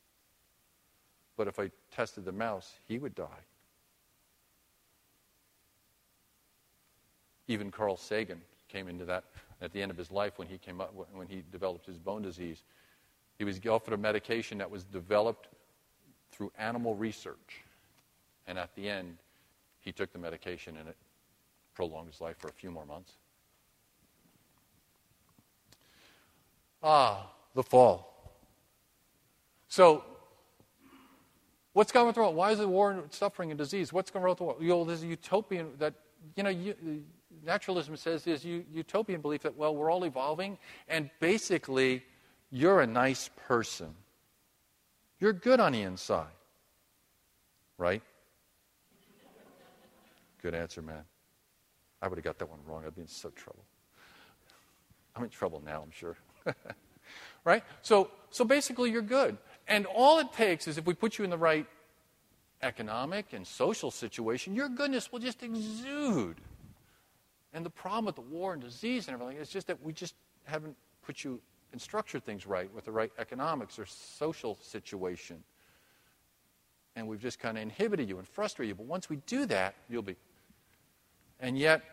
But 1.36 1.48
if 1.48 1.60
I 1.60 1.72
tested 1.94 2.24
the 2.24 2.32
mouse, 2.32 2.74
he 2.88 2.98
would 3.00 3.16
die. 3.16 3.44
Even 7.48 7.70
Carl 7.70 7.98
Sagan 7.98 8.42
came 8.70 8.88
into 8.88 9.06
that 9.06 9.26
at 9.62 9.72
the 9.72 9.82
end 9.82 9.92
of 9.92 9.98
his 9.98 10.12
life 10.12 10.40
when 10.40 10.48
he 10.48 10.58
came 10.58 10.82
up 10.82 10.94
when 11.14 11.28
he 11.28 11.44
developed 11.52 11.86
his 11.86 11.98
bone 11.98 12.22
disease. 12.22 12.64
He 13.38 13.44
was 13.44 13.60
offered 13.66 13.94
a 13.94 13.98
medication 13.98 14.58
that 14.60 14.72
was 14.72 14.84
developed 14.84 15.50
through 16.32 16.52
animal 16.58 16.96
research. 16.96 17.65
And 18.48 18.58
at 18.58 18.76
the 18.76 18.90
end, 18.90 19.18
he 19.82 19.92
took 19.92 20.12
the 20.12 20.20
medication 20.20 20.78
and 20.78 20.90
it 20.90 20.96
prolonged 21.74 22.08
his 22.08 22.22
life 22.22 22.38
for 22.38 22.48
a 22.48 22.54
few 22.54 22.72
more 22.72 22.86
months. 22.86 23.14
Ah, 26.82 27.32
the 27.54 27.64
fall. 27.64 28.12
So, 29.68 30.04
what's 31.74 31.92
going 31.92 32.08
on 32.08 32.14
the 32.14 32.20
world? 32.20 32.36
Why 32.36 32.52
is 32.52 32.60
the 32.60 32.68
war 32.68 32.92
and 32.92 33.12
suffering 33.12 33.52
and 33.52 33.58
disease? 33.58 33.92
What's 33.92 34.12
going 34.12 34.24
on 34.24 34.30
with 34.30 34.38
the 34.38 34.44
world? 34.44 34.62
You 34.62 34.70
know, 34.70 34.84
there's 34.86 35.04
a 35.04 35.08
utopian 35.08 35.72
that, 35.80 35.96
you 36.36 36.44
know, 36.44 36.50
you, 36.50 36.76
naturalism 37.44 37.98
says 37.98 38.26
is 38.28 38.46
utopian 38.46 39.22
belief 39.22 39.42
that, 39.42 39.58
well, 39.58 39.76
we're 39.76 39.92
all 39.92 40.04
evolving, 40.04 40.58
and 40.88 41.10
basically, 41.20 42.04
you're 42.52 42.82
a 42.82 42.88
nice 42.88 43.30
person. 43.48 43.94
You're 45.20 45.34
good 45.34 45.60
on 45.60 45.74
the 45.74 45.82
inside. 45.82 46.28
Right? 47.78 48.02
Good 50.46 50.54
answer, 50.54 50.84
man. 50.84 51.02
I 52.04 52.08
would 52.08 52.20
have 52.20 52.24
got 52.24 52.38
that 52.38 52.48
one 52.48 52.60
wrong. 52.68 52.84
I'd 52.86 52.94
be 52.94 53.02
in 53.02 53.08
so 53.08 53.30
trouble. 53.30 53.66
I'm 55.16 55.24
in 55.24 55.32
trouble 55.32 55.60
now, 55.66 55.82
I'm 55.82 55.90
sure. 55.90 56.16
right? 57.46 57.64
So, 57.82 58.12
so 58.30 58.46
basically, 58.46 58.92
you're 58.92 59.02
good. 59.02 59.40
And 59.68 59.88
all 59.88 60.20
it 60.20 60.32
takes 60.34 60.68
is 60.68 60.78
if 60.78 60.86
we 60.86 60.94
put 60.94 61.18
you 61.18 61.24
in 61.24 61.32
the 61.32 61.38
right 61.38 61.66
economic 62.62 63.34
and 63.34 63.48
social 63.48 63.90
situation, 63.90 64.54
your 64.54 64.70
goodness 64.70 65.12
will 65.12 65.18
just 65.18 65.42
exude. 65.42 66.38
And 67.52 67.66
the 67.66 67.72
problem 67.72 68.06
with 68.06 68.14
the 68.14 68.22
war 68.22 68.54
and 68.54 68.62
disease 68.62 69.08
and 69.08 69.20
everything 69.20 69.42
is 69.42 69.50
just 69.50 69.66
that 69.66 69.82
we 69.82 69.94
just 69.94 70.14
haven't 70.44 70.76
put 71.04 71.24
you 71.24 71.42
and 71.72 71.82
structured 71.82 72.24
things 72.24 72.46
right 72.46 72.72
with 72.72 72.86
the 72.86 72.92
right 72.92 73.12
economics 73.18 73.80
or 73.80 73.88
social 73.88 74.60
situation. 74.62 75.44
And 76.96 77.08
we've 77.08 77.20
just 77.20 77.40
kind 77.40 77.58
of 77.58 77.64
inhibited 77.64 78.08
you 78.08 78.20
and 78.20 78.28
frustrated 78.28 78.70
you. 78.70 78.76
But 78.76 78.86
once 78.86 79.10
we 79.10 79.16
do 79.26 79.48
that, 79.48 79.74
you'll 79.90 80.04
be. 80.04 80.16
And 81.46 81.60
yet, 81.60 81.84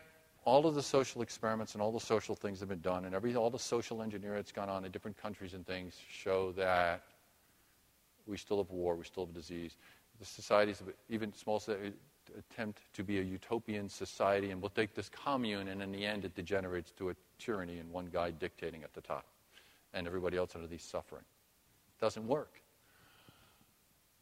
all 0.45 0.65
of 0.65 0.73
the 0.73 0.81
social 0.81 1.21
experiments 1.21 1.75
and 1.75 1.81
all 1.81 1.91
the 1.91 1.99
social 1.99 2.33
things 2.33 2.59
that 2.59 2.63
have 2.63 2.69
been 2.69 2.81
done, 2.81 3.05
and 3.05 3.13
every, 3.13 3.35
all 3.35 3.51
the 3.51 3.59
social 3.59 4.01
engineering 4.01 4.37
that's 4.37 4.51
gone 4.51 4.67
on 4.67 4.83
in 4.83 4.91
different 4.91 5.15
countries 5.15 5.53
and 5.53 5.63
things 5.63 5.95
show 6.09 6.53
that 6.53 7.03
we 8.25 8.35
still 8.35 8.57
have 8.57 8.71
war, 8.71 8.95
we 8.95 9.03
still 9.03 9.27
have 9.27 9.35
disease. 9.35 9.77
The 10.19 10.25
societies, 10.25 10.81
even 11.07 11.31
small 11.35 11.61
attempt 12.35 12.81
to 12.93 13.03
be 13.03 13.19
a 13.19 13.21
utopian 13.21 13.89
society, 13.89 14.49
and 14.49 14.59
we'll 14.59 14.71
take 14.71 14.95
this 14.95 15.07
commune, 15.07 15.67
and 15.67 15.83
in 15.83 15.91
the 15.91 16.03
end, 16.03 16.25
it 16.25 16.33
degenerates 16.33 16.89
to 16.93 17.11
a 17.11 17.15
tyranny 17.37 17.77
and 17.77 17.91
one 17.91 18.07
guy 18.11 18.31
dictating 18.31 18.81
at 18.81 18.95
the 18.95 19.01
top, 19.01 19.25
and 19.93 20.07
everybody 20.07 20.35
else 20.35 20.55
under 20.55 20.67
these 20.67 20.81
suffering. 20.81 21.21
It 21.21 22.01
doesn't 22.01 22.25
work. 22.25 22.59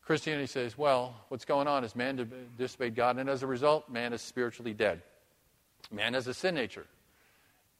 Christianity 0.01 0.47
says, 0.47 0.77
well, 0.77 1.15
what's 1.29 1.45
going 1.45 1.69
on 1.69 1.85
is 1.85 1.95
man 1.95 2.29
disobeyed 2.57 2.95
God, 2.95 3.17
and 3.17 3.29
as 3.29 3.43
a 3.43 3.47
result, 3.47 3.89
man 3.89 4.11
is 4.11 4.21
spiritually 4.21 4.73
dead. 4.73 5.03
Man 5.89 6.13
has 6.13 6.27
a 6.27 6.33
sin 6.33 6.55
nature. 6.55 6.85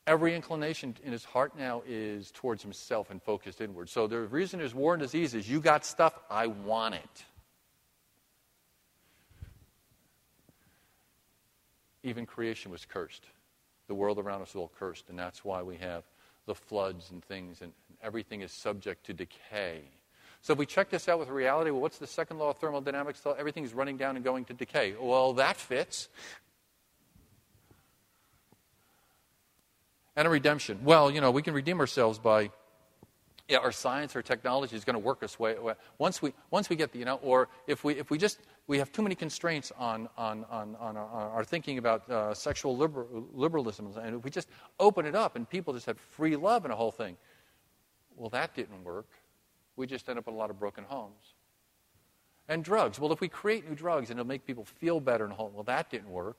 Every 0.08 0.36
inclination 0.36 0.96
in 1.04 1.12
his 1.12 1.24
heart 1.24 1.58
now 1.58 1.84
is 1.86 2.32
towards 2.32 2.64
himself 2.64 3.12
and 3.12 3.22
focused 3.22 3.62
inward. 3.62 3.90
So 3.90 4.08
the 4.08 4.20
reason 4.22 4.60
there's 4.60 4.74
war 4.74 4.94
and 4.94 5.02
disease 5.02 5.36
is 5.36 5.48
you 5.48 5.60
got 5.60 5.86
stuff, 5.86 6.18
I 6.30 6.48
want 6.48 6.96
it. 6.96 7.26
Even 12.04 12.26
creation 12.26 12.72
was 12.72 12.84
cursed. 12.84 13.26
The 13.88 13.94
world 13.94 14.18
around 14.18 14.42
us 14.42 14.50
is 14.50 14.56
all 14.56 14.72
cursed, 14.80 15.10
and 15.10 15.20
that's 15.20 15.46
why 15.46 15.62
we 15.62 15.78
have 15.78 16.04
the 16.48 16.56
floods 16.56 17.12
and 17.12 17.24
things, 17.24 17.62
and 17.62 17.72
everything 18.02 18.42
is 18.42 18.52
subject 18.52 19.06
to 19.06 19.14
decay. 19.14 19.82
So 20.42 20.54
if 20.54 20.60
we 20.60 20.66
check 20.66 20.90
this 20.90 21.08
out 21.08 21.20
with 21.20 21.30
reality, 21.30 21.70
well, 21.70 21.82
what's 21.82 22.00
the 22.00 22.08
second 22.08 22.40
law 22.40 22.50
of 22.50 22.58
thermodynamics? 22.58 23.22
Everything 23.38 23.64
is 23.64 23.74
running 23.74 23.98
down 23.98 24.16
and 24.16 24.26
going 24.26 24.46
to 24.46 24.54
decay. 24.56 24.96
Well, 25.00 25.34
that 25.34 25.58
fits. 25.58 26.10
And 30.16 30.28
a 30.28 30.30
redemption. 30.30 30.80
Well, 30.84 31.10
you 31.10 31.22
know, 31.22 31.32
we 31.32 31.42
can 31.42 31.54
redeem 31.54 31.80
ourselves 31.80 32.20
by 32.20 32.52
yeah, 33.52 33.58
our 33.58 33.74
science 33.74 34.16
or 34.16 34.22
technology 34.22 34.78
is 34.78 34.86
going 34.86 34.94
to 34.94 35.00
work 35.00 35.24
us 35.24 35.38
way, 35.38 35.58
once 35.98 36.22
we 36.22 36.34
once 36.52 36.70
we 36.70 36.78
get 36.78 36.94
the 36.94 37.00
you 37.00 37.06
know 37.06 37.16
or 37.22 37.50
if 37.68 37.84
we 37.84 37.96
if 37.96 38.10
we 38.10 38.18
just 38.18 38.40
we 38.68 38.78
have 38.78 38.94
too 38.94 39.02
many 39.02 39.14
constraints 39.14 39.74
on 39.78 40.08
on 40.18 40.46
on, 40.50 40.78
on 40.80 40.96
our, 40.96 41.06
our 41.06 41.44
thinking 41.44 41.78
about 41.78 42.10
uh, 42.10 42.34
sexual 42.34 42.78
liber, 42.78 43.06
liberalism 43.34 43.94
and 44.02 44.16
if 44.16 44.24
we 44.24 44.30
just 44.30 44.48
open 44.80 45.06
it 45.06 45.16
up 45.16 45.36
and 45.36 45.50
people 45.50 45.74
just 45.74 45.86
had 45.86 46.00
free 46.00 46.38
love 46.38 46.64
and 46.64 46.72
a 46.72 46.76
whole 46.78 46.92
thing 46.92 47.18
well 48.16 48.30
that 48.30 48.56
didn't 48.56 48.84
work. 48.86 49.10
We 49.76 49.86
just 49.86 50.08
end 50.08 50.18
up 50.18 50.28
in 50.30 50.34
a 50.34 50.38
lot 50.38 50.50
of 50.50 50.60
broken 50.60 50.84
homes. 50.84 51.34
And 52.48 52.64
drugs. 52.64 53.00
Well 53.00 53.12
if 53.12 53.20
we 53.20 53.28
create 53.28 53.68
new 53.68 53.76
drugs 53.76 54.12
and 54.12 54.20
it'll 54.20 54.30
make 54.30 54.46
people 54.46 54.64
feel 54.64 55.02
better 55.02 55.26
and 55.26 55.34
whole 55.34 55.52
well 55.54 55.64
that 55.64 55.90
didn't 55.90 56.10
work 56.10 56.38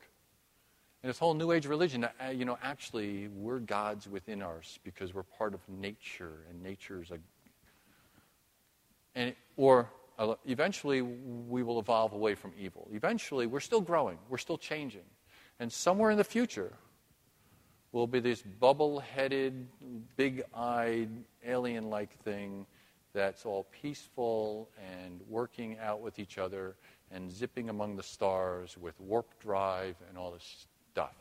and 1.02 1.10
this 1.10 1.18
whole 1.18 1.34
New 1.34 1.52
Age 1.52 1.66
religion, 1.66 2.04
uh, 2.04 2.28
you 2.30 2.44
know, 2.44 2.58
actually, 2.62 3.28
we're 3.28 3.58
gods 3.58 4.08
within 4.08 4.42
us 4.42 4.78
because 4.84 5.12
we're 5.12 5.24
part 5.24 5.54
of 5.54 5.60
nature, 5.68 6.44
and 6.48 6.62
nature's 6.62 7.10
a. 7.10 7.18
And, 9.14 9.34
or 9.56 9.90
uh, 10.18 10.34
eventually, 10.46 11.02
we 11.02 11.62
will 11.62 11.80
evolve 11.80 12.12
away 12.12 12.34
from 12.34 12.52
evil. 12.58 12.88
Eventually, 12.92 13.46
we're 13.46 13.60
still 13.60 13.80
growing, 13.80 14.18
we're 14.28 14.38
still 14.38 14.58
changing. 14.58 15.04
And 15.58 15.72
somewhere 15.72 16.10
in 16.10 16.18
the 16.18 16.24
future, 16.24 16.72
will 17.92 18.06
be 18.06 18.20
this 18.20 18.42
bubble 18.42 19.00
headed, 19.00 19.66
big 20.16 20.42
eyed, 20.54 21.10
alien 21.44 21.90
like 21.90 22.18
thing 22.22 22.66
that's 23.12 23.44
all 23.44 23.66
peaceful 23.82 24.70
and 24.78 25.20
working 25.28 25.78
out 25.78 26.00
with 26.00 26.18
each 26.18 26.38
other 26.38 26.74
and 27.10 27.30
zipping 27.30 27.68
among 27.68 27.96
the 27.96 28.02
stars 28.02 28.78
with 28.78 28.98
warp 28.98 29.38
drive 29.38 29.96
and 30.08 30.16
all 30.16 30.32
this 30.32 30.66
stuff. 30.92 31.14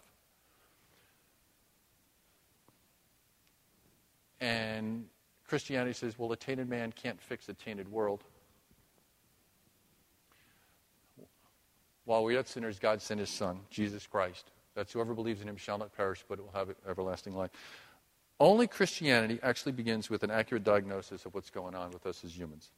And 4.41 5.05
Christianity 5.47 5.93
says, 5.93 6.17
well, 6.17 6.31
a 6.31 6.36
tainted 6.36 6.67
man 6.67 6.91
can't 6.91 7.21
fix 7.21 7.47
a 7.47 7.53
tainted 7.53 7.89
world. 7.89 8.23
While 12.05 12.23
we 12.23 12.34
are 12.34 12.38
yet 12.38 12.49
sinners, 12.49 12.79
God 12.79 13.01
sent 13.01 13.19
his 13.19 13.29
Son, 13.29 13.60
Jesus 13.69 14.07
Christ. 14.07 14.51
That's 14.75 14.91
whoever 14.91 15.13
believes 15.13 15.41
in 15.41 15.47
him 15.47 15.57
shall 15.57 15.77
not 15.77 15.95
perish, 15.95 16.25
but 16.27 16.39
will 16.39 16.51
have 16.53 16.69
everlasting 16.89 17.36
life. 17.36 17.51
Only 18.39 18.67
Christianity 18.67 19.39
actually 19.43 19.73
begins 19.73 20.10
with 20.10 20.23
an 20.23 20.31
accurate 20.31 20.63
diagnosis 20.63 21.25
of 21.25 21.34
what's 21.34 21.51
going 21.51 21.75
on 21.75 21.91
with 21.91 22.05
us 22.05 22.23
as 22.25 22.36
humans. 22.36 22.71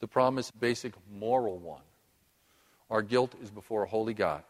The 0.00 0.08
problem 0.08 0.38
is 0.38 0.50
a 0.50 0.58
basic 0.58 0.94
moral 1.12 1.58
one. 1.58 1.82
Our 2.90 3.02
guilt 3.02 3.34
is 3.42 3.50
before 3.50 3.84
a 3.84 3.88
holy 3.88 4.14
God. 4.14 4.42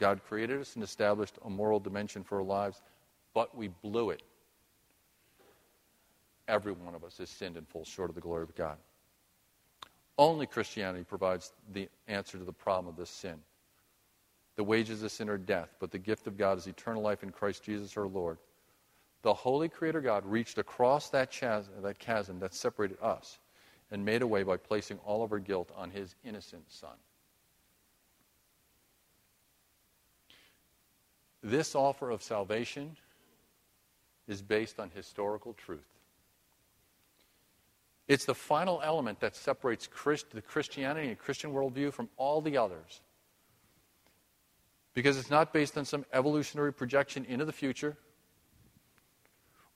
God 0.00 0.20
created 0.26 0.60
us 0.60 0.74
and 0.74 0.82
established 0.82 1.38
a 1.44 1.50
moral 1.50 1.78
dimension 1.78 2.24
for 2.24 2.38
our 2.38 2.44
lives, 2.44 2.82
but 3.34 3.54
we 3.56 3.68
blew 3.68 4.10
it. 4.10 4.22
Every 6.48 6.72
one 6.72 6.94
of 6.94 7.04
us 7.04 7.18
has 7.18 7.28
sinned 7.28 7.56
and 7.56 7.68
falls 7.68 7.86
short 7.86 8.08
of 8.08 8.14
the 8.16 8.20
glory 8.20 8.42
of 8.42 8.54
God. 8.56 8.78
Only 10.18 10.46
Christianity 10.46 11.04
provides 11.04 11.52
the 11.72 11.88
answer 12.08 12.38
to 12.38 12.44
the 12.44 12.52
problem 12.52 12.88
of 12.88 12.96
this 12.96 13.10
sin. 13.10 13.36
The 14.56 14.64
wages 14.64 15.02
of 15.02 15.12
sin 15.12 15.28
are 15.28 15.38
death, 15.38 15.76
but 15.78 15.90
the 15.90 15.98
gift 15.98 16.26
of 16.26 16.36
God 16.36 16.58
is 16.58 16.66
eternal 16.66 17.02
life 17.02 17.22
in 17.22 17.30
Christ 17.30 17.62
Jesus 17.62 17.96
our 17.96 18.08
Lord. 18.08 18.38
The 19.22 19.32
Holy 19.32 19.68
Creator 19.68 20.00
God 20.00 20.24
reached 20.26 20.58
across 20.58 21.10
that 21.10 21.30
chasm, 21.30 21.74
that 21.82 21.98
chasm 21.98 22.40
that 22.40 22.54
separated 22.54 22.98
us 23.02 23.38
and 23.90 24.04
made 24.04 24.22
a 24.22 24.26
way 24.26 24.42
by 24.42 24.56
placing 24.56 24.98
all 24.98 25.22
of 25.22 25.32
our 25.32 25.38
guilt 25.38 25.70
on 25.76 25.90
His 25.90 26.14
innocent 26.24 26.64
Son. 26.70 26.96
This 31.42 31.74
offer 31.74 32.10
of 32.10 32.22
salvation 32.22 32.96
is 34.28 34.42
based 34.42 34.78
on 34.78 34.90
historical 34.90 35.54
truth. 35.54 35.80
It's 38.08 38.24
the 38.24 38.34
final 38.34 38.80
element 38.84 39.20
that 39.20 39.36
separates 39.36 39.86
Christ, 39.86 40.26
the 40.32 40.42
Christianity 40.42 41.08
and 41.08 41.18
Christian 41.18 41.52
worldview 41.52 41.92
from 41.92 42.08
all 42.16 42.40
the 42.40 42.56
others. 42.56 43.00
Because 44.94 45.16
it's 45.16 45.30
not 45.30 45.52
based 45.52 45.78
on 45.78 45.84
some 45.84 46.04
evolutionary 46.12 46.72
projection 46.72 47.24
into 47.24 47.44
the 47.44 47.52
future 47.52 47.96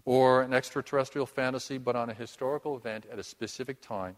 or 0.05 0.43
an 0.43 0.53
extraterrestrial 0.53 1.27
fantasy, 1.27 1.79
but 1.79 1.97
on 1.97 2.11
a 2.11 2.15
historical 2.15 2.77
event 2.77 3.07
at 3.11 3.19
a 3.19 3.23
specific 3.23 3.81
time 3.81 4.17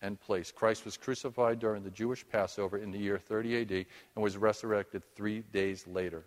and 0.00 0.18
place. 0.20 0.50
Christ 0.50 0.84
was 0.84 0.96
crucified 0.96 1.58
during 1.58 1.82
the 1.82 1.90
Jewish 1.90 2.26
Passover 2.26 2.78
in 2.78 2.90
the 2.90 2.98
year 2.98 3.18
30 3.18 3.62
AD 3.62 3.72
and 3.72 4.22
was 4.22 4.36
resurrected 4.36 5.02
three 5.14 5.40
days 5.52 5.86
later. 5.86 6.24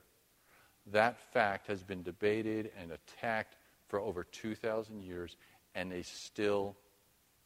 That 0.92 1.18
fact 1.32 1.68
has 1.68 1.84
been 1.84 2.04
debated 2.04 2.72
and 2.80 2.92
attacked 2.92 3.56
for 3.88 4.00
over 4.00 4.24
2,000 4.24 5.02
years, 5.02 5.38
and 5.76 5.92
they 5.92 6.02
still 6.02 6.76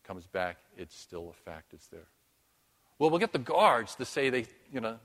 comes 0.03 0.25
back. 0.25 0.57
It's 0.77 0.97
still 0.97 1.29
a 1.29 1.33
fact. 1.33 1.73
It's 1.73 1.87
there. 1.87 2.07
Well, 2.97 3.09
we'll 3.09 3.19
get 3.19 3.33
the 3.33 3.39
guards 3.39 3.95
to 3.95 4.05
say 4.05 4.29
they, 4.29 4.45
you 4.71 4.81
know, 4.81 4.97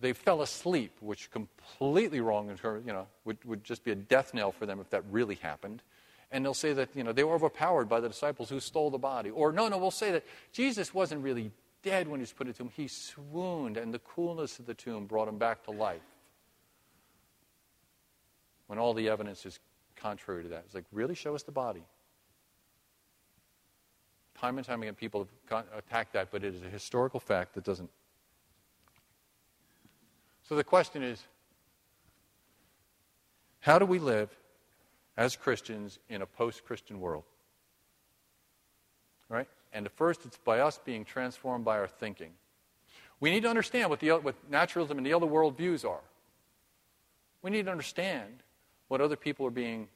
they 0.00 0.12
fell 0.12 0.42
asleep, 0.42 0.92
which 1.00 1.30
completely 1.30 2.20
wrong. 2.20 2.50
You 2.62 2.92
know, 2.92 3.06
would, 3.24 3.42
would 3.44 3.64
just 3.64 3.84
be 3.84 3.92
a 3.92 3.94
death 3.94 4.34
knell 4.34 4.52
for 4.52 4.66
them 4.66 4.80
if 4.80 4.90
that 4.90 5.04
really 5.10 5.36
happened. 5.36 5.82
And 6.30 6.44
they'll 6.44 6.52
say 6.52 6.72
that 6.74 6.90
you 6.94 7.04
know 7.04 7.12
they 7.12 7.24
were 7.24 7.34
overpowered 7.34 7.88
by 7.88 8.00
the 8.00 8.08
disciples 8.08 8.50
who 8.50 8.60
stole 8.60 8.90
the 8.90 8.98
body. 8.98 9.30
Or 9.30 9.52
no, 9.52 9.68
no, 9.68 9.78
we'll 9.78 9.90
say 9.90 10.10
that 10.10 10.24
Jesus 10.52 10.92
wasn't 10.92 11.22
really 11.22 11.52
dead 11.82 12.08
when 12.08 12.18
he 12.18 12.22
was 12.22 12.32
put 12.32 12.48
into 12.48 12.58
tomb. 12.58 12.70
He 12.76 12.88
swooned, 12.88 13.76
and 13.76 13.94
the 13.94 14.00
coolness 14.00 14.58
of 14.58 14.66
the 14.66 14.74
tomb 14.74 15.06
brought 15.06 15.28
him 15.28 15.38
back 15.38 15.62
to 15.64 15.70
life 15.70 16.02
when 18.66 18.78
all 18.78 18.94
the 18.94 19.08
evidence 19.08 19.46
is 19.46 19.58
contrary 19.96 20.42
to 20.42 20.48
that. 20.50 20.62
It's 20.66 20.74
like, 20.74 20.84
really 20.92 21.14
show 21.14 21.34
us 21.34 21.42
the 21.42 21.52
body. 21.52 21.84
Time 24.38 24.58
and 24.58 24.66
time 24.66 24.82
again, 24.82 24.94
people 24.94 25.28
have 25.50 25.64
attacked 25.76 26.12
that, 26.12 26.30
but 26.30 26.44
it 26.44 26.54
is 26.54 26.62
a 26.62 26.68
historical 26.68 27.20
fact 27.20 27.54
that 27.54 27.64
doesn't. 27.64 27.90
So 30.48 30.54
the 30.54 30.64
question 30.64 31.02
is 31.02 31.22
how 33.60 33.78
do 33.78 33.86
we 33.86 33.98
live 33.98 34.30
as 35.16 35.34
Christians 35.34 35.98
in 36.08 36.22
a 36.22 36.26
post 36.26 36.64
Christian 36.64 37.00
world? 37.00 37.24
Right? 39.28 39.48
And 39.72 39.84
the 39.84 39.90
first, 39.90 40.24
it's 40.24 40.36
by 40.36 40.60
us 40.60 40.78
being 40.84 41.04
transformed 41.04 41.64
by 41.64 41.78
our 41.78 41.88
thinking. 41.88 42.30
We 43.18 43.30
need 43.30 43.42
to 43.42 43.48
understand 43.48 43.90
what, 43.90 44.00
the, 44.00 44.10
what 44.10 44.36
naturalism 44.48 44.98
and 44.98 45.06
the 45.06 45.14
other 45.14 45.26
worldviews 45.26 45.88
are. 45.88 46.02
We 47.42 47.50
need 47.50 47.64
to 47.64 47.72
understand 47.72 48.42
what 48.88 49.00
other 49.00 49.16
people 49.16 49.46
are 49.46 49.50
being 49.50 49.88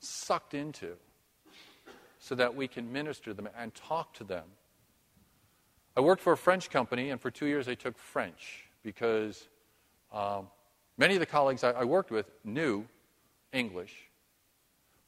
sucked 0.00 0.54
into 0.54 0.94
so 2.18 2.34
that 2.34 2.54
we 2.54 2.68
can 2.68 2.92
minister 2.92 3.30
to 3.30 3.34
them 3.34 3.48
and 3.56 3.74
talk 3.74 4.14
to 4.14 4.24
them. 4.24 4.44
I 5.96 6.00
worked 6.00 6.22
for 6.22 6.32
a 6.32 6.36
French 6.36 6.70
company, 6.70 7.10
and 7.10 7.20
for 7.20 7.30
two 7.30 7.46
years 7.46 7.68
I 7.68 7.74
took 7.74 7.98
French 7.98 8.64
because 8.82 9.48
um, 10.12 10.48
many 10.96 11.14
of 11.14 11.20
the 11.20 11.26
colleagues 11.26 11.64
I, 11.64 11.70
I 11.72 11.84
worked 11.84 12.10
with 12.10 12.30
knew 12.44 12.84
English, 13.52 13.94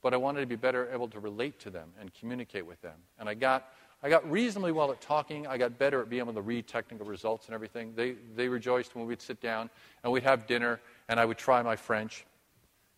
but 0.03 0.15
I 0.15 0.17
wanted 0.17 0.41
to 0.41 0.47
be 0.47 0.57
better 0.57 0.91
able 0.93 1.09
to 1.09 1.21
relate 1.21 1.59
to 1.61 1.71
them 1.71 1.91
and 2.01 2.13
communicate 2.15 2.67
with 2.67 2.81
them. 2.81 2.97
And 3.19 3.29
I 3.29 3.35
got, 3.35 3.73
I 4.03 4.09
got 4.09 4.29
reasonably 4.31 4.73
well 4.73 4.91
at 4.91 5.01
talking. 5.01 5.47
I 5.47 5.59
got 5.59 5.79
better 5.79 6.01
at 6.01 6.09
being 6.09 6.23
able 6.23 6.33
to 6.33 6.41
read 6.41 6.67
technical 6.67 7.07
results 7.07 7.47
and 7.47 7.55
everything. 7.55 7.93
They, 7.95 8.17
they 8.35 8.49
rejoiced 8.49 8.97
when 8.97 9.07
we'd 9.07 9.21
sit 9.21 9.41
down 9.41 9.71
and 10.03 10.13
we'd 10.13 10.23
have 10.23 10.47
dinner, 10.47 10.81
and 11.09 11.21
I 11.21 11.25
would 11.25 11.39
try 11.39 11.63
my 11.63 11.77
French. 11.77 12.25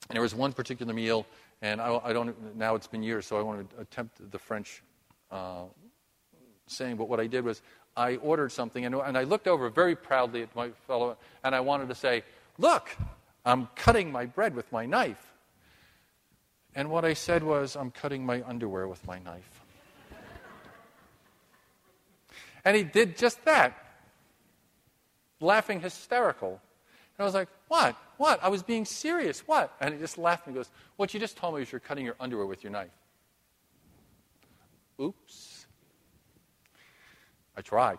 And 0.08 0.16
there 0.16 0.22
was 0.22 0.34
one 0.34 0.52
particular 0.52 0.92
meal, 0.92 1.26
and 1.62 1.80
I, 1.80 2.00
I 2.04 2.12
don't, 2.12 2.56
now 2.56 2.74
it's 2.74 2.86
been 2.86 3.02
years, 3.02 3.26
so 3.26 3.38
I 3.38 3.42
want 3.42 3.70
to 3.70 3.80
attempt 3.80 4.30
the 4.30 4.38
French 4.38 4.82
uh, 5.30 5.64
saying, 6.66 6.96
but 6.96 7.08
what 7.08 7.20
I 7.20 7.26
did 7.26 7.44
was 7.44 7.62
I 7.96 8.16
ordered 8.16 8.52
something, 8.52 8.84
and, 8.84 8.94
and 8.94 9.16
I 9.16 9.24
looked 9.24 9.46
over 9.46 9.68
very 9.68 9.94
proudly 9.94 10.42
at 10.42 10.54
my 10.56 10.70
fellow, 10.86 11.16
and 11.44 11.54
I 11.54 11.60
wanted 11.60 11.88
to 11.88 11.94
say, 11.94 12.24
Look, 12.58 12.96
I'm 13.44 13.68
cutting 13.74 14.12
my 14.12 14.26
bread 14.26 14.54
with 14.54 14.70
my 14.72 14.86
knife. 14.86 15.32
And 16.74 16.90
what 16.90 17.04
I 17.04 17.14
said 17.14 17.42
was, 17.42 17.76
I'm 17.76 17.90
cutting 17.90 18.24
my 18.24 18.42
underwear 18.46 18.88
with 18.88 19.06
my 19.06 19.18
knife. 19.18 19.62
and 22.64 22.76
he 22.76 22.82
did 22.82 23.16
just 23.16 23.44
that, 23.44 23.76
laughing 25.40 25.80
hysterical. 25.80 26.60
I 27.22 27.26
was 27.26 27.34
like, 27.34 27.48
What? 27.68 27.96
What? 28.16 28.42
I 28.42 28.48
was 28.48 28.62
being 28.62 28.84
serious. 28.84 29.40
What? 29.40 29.74
And 29.80 29.94
he 29.94 30.00
just 30.00 30.18
laughed 30.18 30.46
and 30.46 30.54
goes, 30.54 30.70
What 30.96 31.14
you 31.14 31.20
just 31.20 31.36
told 31.36 31.54
me 31.54 31.60
was 31.60 31.72
you're 31.72 31.80
cutting 31.80 32.04
your 32.04 32.16
underwear 32.20 32.46
with 32.46 32.62
your 32.62 32.72
knife. 32.72 32.90
Oops. 35.00 35.66
I 37.56 37.60
tried. 37.60 37.98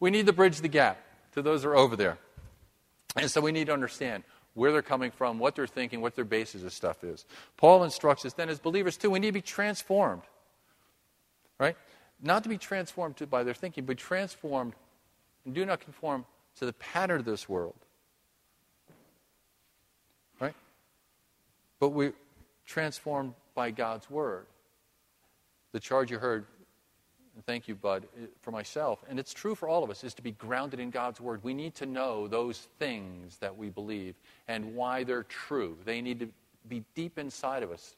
We 0.00 0.10
need 0.10 0.26
to 0.26 0.32
bridge 0.32 0.60
the 0.60 0.68
gap 0.68 0.98
to 1.32 1.42
those 1.42 1.62
who 1.62 1.70
are 1.70 1.76
over 1.76 1.96
there. 1.96 2.18
And 3.16 3.30
so 3.30 3.40
we 3.40 3.52
need 3.52 3.66
to 3.66 3.72
understand 3.72 4.24
where 4.54 4.72
they're 4.72 4.82
coming 4.82 5.10
from, 5.10 5.38
what 5.38 5.54
they're 5.54 5.66
thinking, 5.66 6.00
what 6.00 6.16
their 6.16 6.24
basis 6.24 6.62
of 6.62 6.72
stuff 6.72 7.04
is. 7.04 7.24
Paul 7.56 7.84
instructs 7.84 8.24
us 8.24 8.32
then 8.32 8.48
as 8.48 8.58
believers 8.58 8.96
too, 8.96 9.10
we 9.10 9.18
need 9.18 9.28
to 9.28 9.32
be 9.32 9.42
transformed. 9.42 10.22
Right? 11.58 11.76
Not 12.22 12.42
to 12.42 12.48
be 12.48 12.58
transformed 12.58 13.16
by 13.30 13.44
their 13.44 13.54
thinking, 13.54 13.84
but 13.84 13.98
transformed 13.98 14.74
and 15.44 15.54
do 15.54 15.64
not 15.64 15.80
conform 15.80 16.24
to 16.56 16.66
the 16.66 16.72
pattern 16.74 17.20
of 17.20 17.24
this 17.24 17.48
world. 17.48 17.76
But 21.80 21.88
we're 21.88 22.14
transformed 22.66 23.34
by 23.54 23.72
God's 23.72 24.08
word. 24.08 24.46
The 25.72 25.80
charge 25.80 26.10
you 26.10 26.18
heard 26.18 26.46
thank 27.46 27.68
you, 27.68 27.74
Bud, 27.74 28.06
for 28.40 28.50
myself, 28.50 29.02
and 29.08 29.18
it's 29.18 29.32
true 29.32 29.54
for 29.54 29.68
all 29.68 29.82
of 29.82 29.90
us, 29.90 30.04
is 30.04 30.14
to 30.14 30.22
be 30.22 30.32
grounded 30.32 30.80
in 30.80 30.90
God's 30.90 31.20
Word. 31.20 31.42
We 31.42 31.54
need 31.54 31.74
to 31.76 31.86
know 31.86 32.28
those 32.28 32.68
things 32.78 33.38
that 33.38 33.56
we 33.56 33.70
believe 33.70 34.16
and 34.48 34.74
why 34.74 35.04
they're 35.04 35.22
true. 35.22 35.76
They 35.84 36.00
need 36.00 36.20
to 36.20 36.28
be 36.68 36.84
deep 36.94 37.18
inside 37.18 37.62
of 37.62 37.70
us 37.70 37.96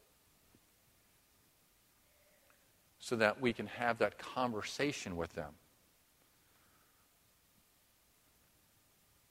so 3.00 3.16
that 3.16 3.40
we 3.40 3.52
can 3.52 3.66
have 3.66 3.98
that 3.98 4.18
conversation 4.18 5.16
with 5.16 5.32
them. 5.34 5.50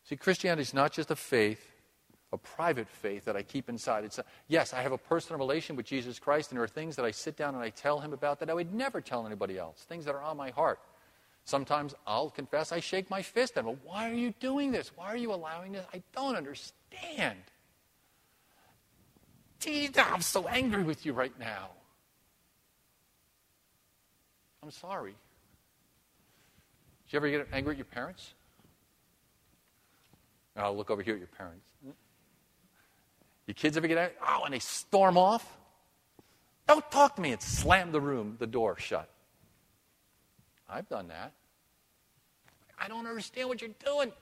See, 0.04 0.18
Christianity 0.18 0.64
is 0.64 0.74
not 0.74 0.92
just 0.92 1.10
a 1.10 1.16
faith, 1.16 1.71
a 2.34 2.38
private 2.38 2.88
faith 2.88 3.26
that 3.26 3.36
I 3.36 3.44
keep 3.44 3.67
inside. 3.67 4.06
It's 4.06 4.17
a, 4.17 4.26
yes, 4.48 4.74
I 4.74 4.82
have 4.82 4.94
a 4.94 4.98
personal 4.98 5.39
relation 5.39 5.76
with 5.76 5.86
Jesus 5.86 6.17
Christ, 6.17 6.52
and 6.52 6.58
there 6.58 6.63
are 6.63 6.67
things 6.67 6.96
that 6.96 7.06
I 7.06 7.12
sit 7.12 7.36
down 7.36 7.56
and 7.56 7.63
I 7.63 7.70
tell 7.70 8.00
him 8.00 8.13
about 8.13 8.39
that 8.39 8.50
I 8.50 8.54
would 8.54 8.74
never 8.74 9.02
tell 9.02 9.26
anybody 9.26 9.58
else, 9.58 9.82
things 9.84 10.06
that 10.06 10.15
are 10.15 10.22
on 10.22 10.38
my 10.38 10.50
heart. 10.52 10.80
Sometimes 11.44 11.94
I'll 12.08 12.30
confess 12.30 12.72
I 12.72 12.80
shake 12.80 13.10
my 13.10 13.22
fist 13.22 13.58
at 13.58 13.65
him. 13.65 13.78
Why 13.84 14.10
are 14.10 14.13
you 14.13 14.34
doing 14.39 14.72
this? 14.72 14.91
Why 14.96 15.08
are 15.08 15.17
you 15.17 15.34
allowing 15.34 15.74
this? 15.74 15.86
I 15.94 16.02
don't 16.15 16.36
understand. 16.36 17.39
Gee, 19.60 19.89
I'm 19.98 20.22
so 20.22 20.48
angry 20.48 20.84
with 20.84 21.06
you 21.06 21.13
right 21.13 21.38
now. 21.39 21.70
I'm 24.63 24.72
sorry. 24.72 25.15
Did 27.06 27.13
you 27.13 27.17
ever 27.17 27.30
get 27.30 27.48
angry 27.52 27.74
at 27.74 27.78
your 27.78 27.86
parents? 27.86 28.34
I'll 30.56 30.76
look 30.76 30.91
over 30.91 31.02
here 31.02 31.15
at 31.15 31.20
your 31.20 31.28
parents. 31.28 31.71
Your 33.52 33.56
kids 33.56 33.76
ever 33.76 33.86
get 33.86 33.98
out? 33.98 34.14
Oh, 34.26 34.44
and 34.46 34.54
they 34.54 34.60
storm 34.60 35.18
off? 35.18 35.46
Don't 36.70 36.90
talk 36.90 37.18
to 37.18 37.22
me 37.22 37.34
and 37.34 37.42
slam 37.42 37.92
the 37.92 38.00
room, 38.00 38.38
the 38.40 38.48
door 38.48 38.80
shut. 38.80 39.10
I've 40.70 40.88
done 40.88 41.10
that. 41.10 41.34
I 42.80 42.88
don't 42.88 43.06
understand 43.06 43.50
what 43.50 43.60
you're 43.60 43.72
doing. 43.86 44.14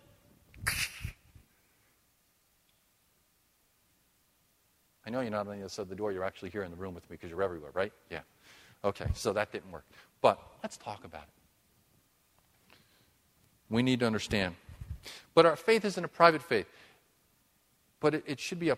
I 5.06 5.12
know 5.12 5.22
you're 5.22 5.30
not 5.30 5.46
on 5.46 5.58
the 5.58 5.60
other 5.60 5.70
side 5.70 5.84
of 5.84 5.90
the 5.90 5.96
door. 5.96 6.12
You're 6.12 6.24
actually 6.24 6.50
here 6.50 6.64
in 6.64 6.72
the 6.72 6.78
room 6.78 6.96
with 6.96 7.08
me 7.08 7.18
because 7.18 7.30
you're 7.30 7.44
everywhere, 7.44 7.70
right? 7.76 7.94
Yeah. 8.10 8.22
Okay, 8.84 9.06
so 9.14 9.32
that 9.34 9.52
didn't 9.52 9.72
work. 9.72 9.86
But 10.24 10.42
let's 10.64 10.76
talk 10.76 11.06
about 11.06 11.22
it. 11.22 12.78
We 13.70 13.84
need 13.84 14.00
to 14.00 14.08
understand. 14.08 14.56
But 15.36 15.46
our 15.46 15.56
faith 15.56 15.86
isn't 15.86 16.04
a 16.04 16.08
private 16.08 16.42
faith. 16.42 16.66
But 18.00 18.16
it, 18.16 18.24
it 18.26 18.40
should 18.40 18.58
be 18.58 18.70
a 18.70 18.78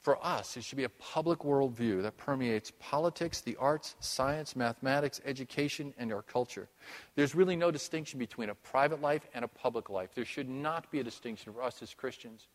for 0.00 0.24
us, 0.24 0.56
it 0.56 0.64
should 0.64 0.78
be 0.78 0.84
a 0.84 0.88
public 0.88 1.40
worldview 1.40 2.02
that 2.02 2.16
permeates 2.16 2.72
politics, 2.78 3.40
the 3.40 3.56
arts, 3.56 3.96
science, 4.00 4.54
mathematics, 4.54 5.20
education, 5.24 5.92
and 5.98 6.12
our 6.12 6.22
culture. 6.22 6.68
There's 7.16 7.34
really 7.34 7.56
no 7.56 7.70
distinction 7.70 8.18
between 8.18 8.50
a 8.50 8.54
private 8.54 9.02
life 9.02 9.26
and 9.34 9.44
a 9.44 9.48
public 9.48 9.90
life. 9.90 10.10
There 10.14 10.24
should 10.24 10.48
not 10.48 10.90
be 10.90 11.00
a 11.00 11.04
distinction 11.04 11.52
for 11.52 11.62
us 11.62 11.82
as 11.82 11.94
Christians 11.94 12.46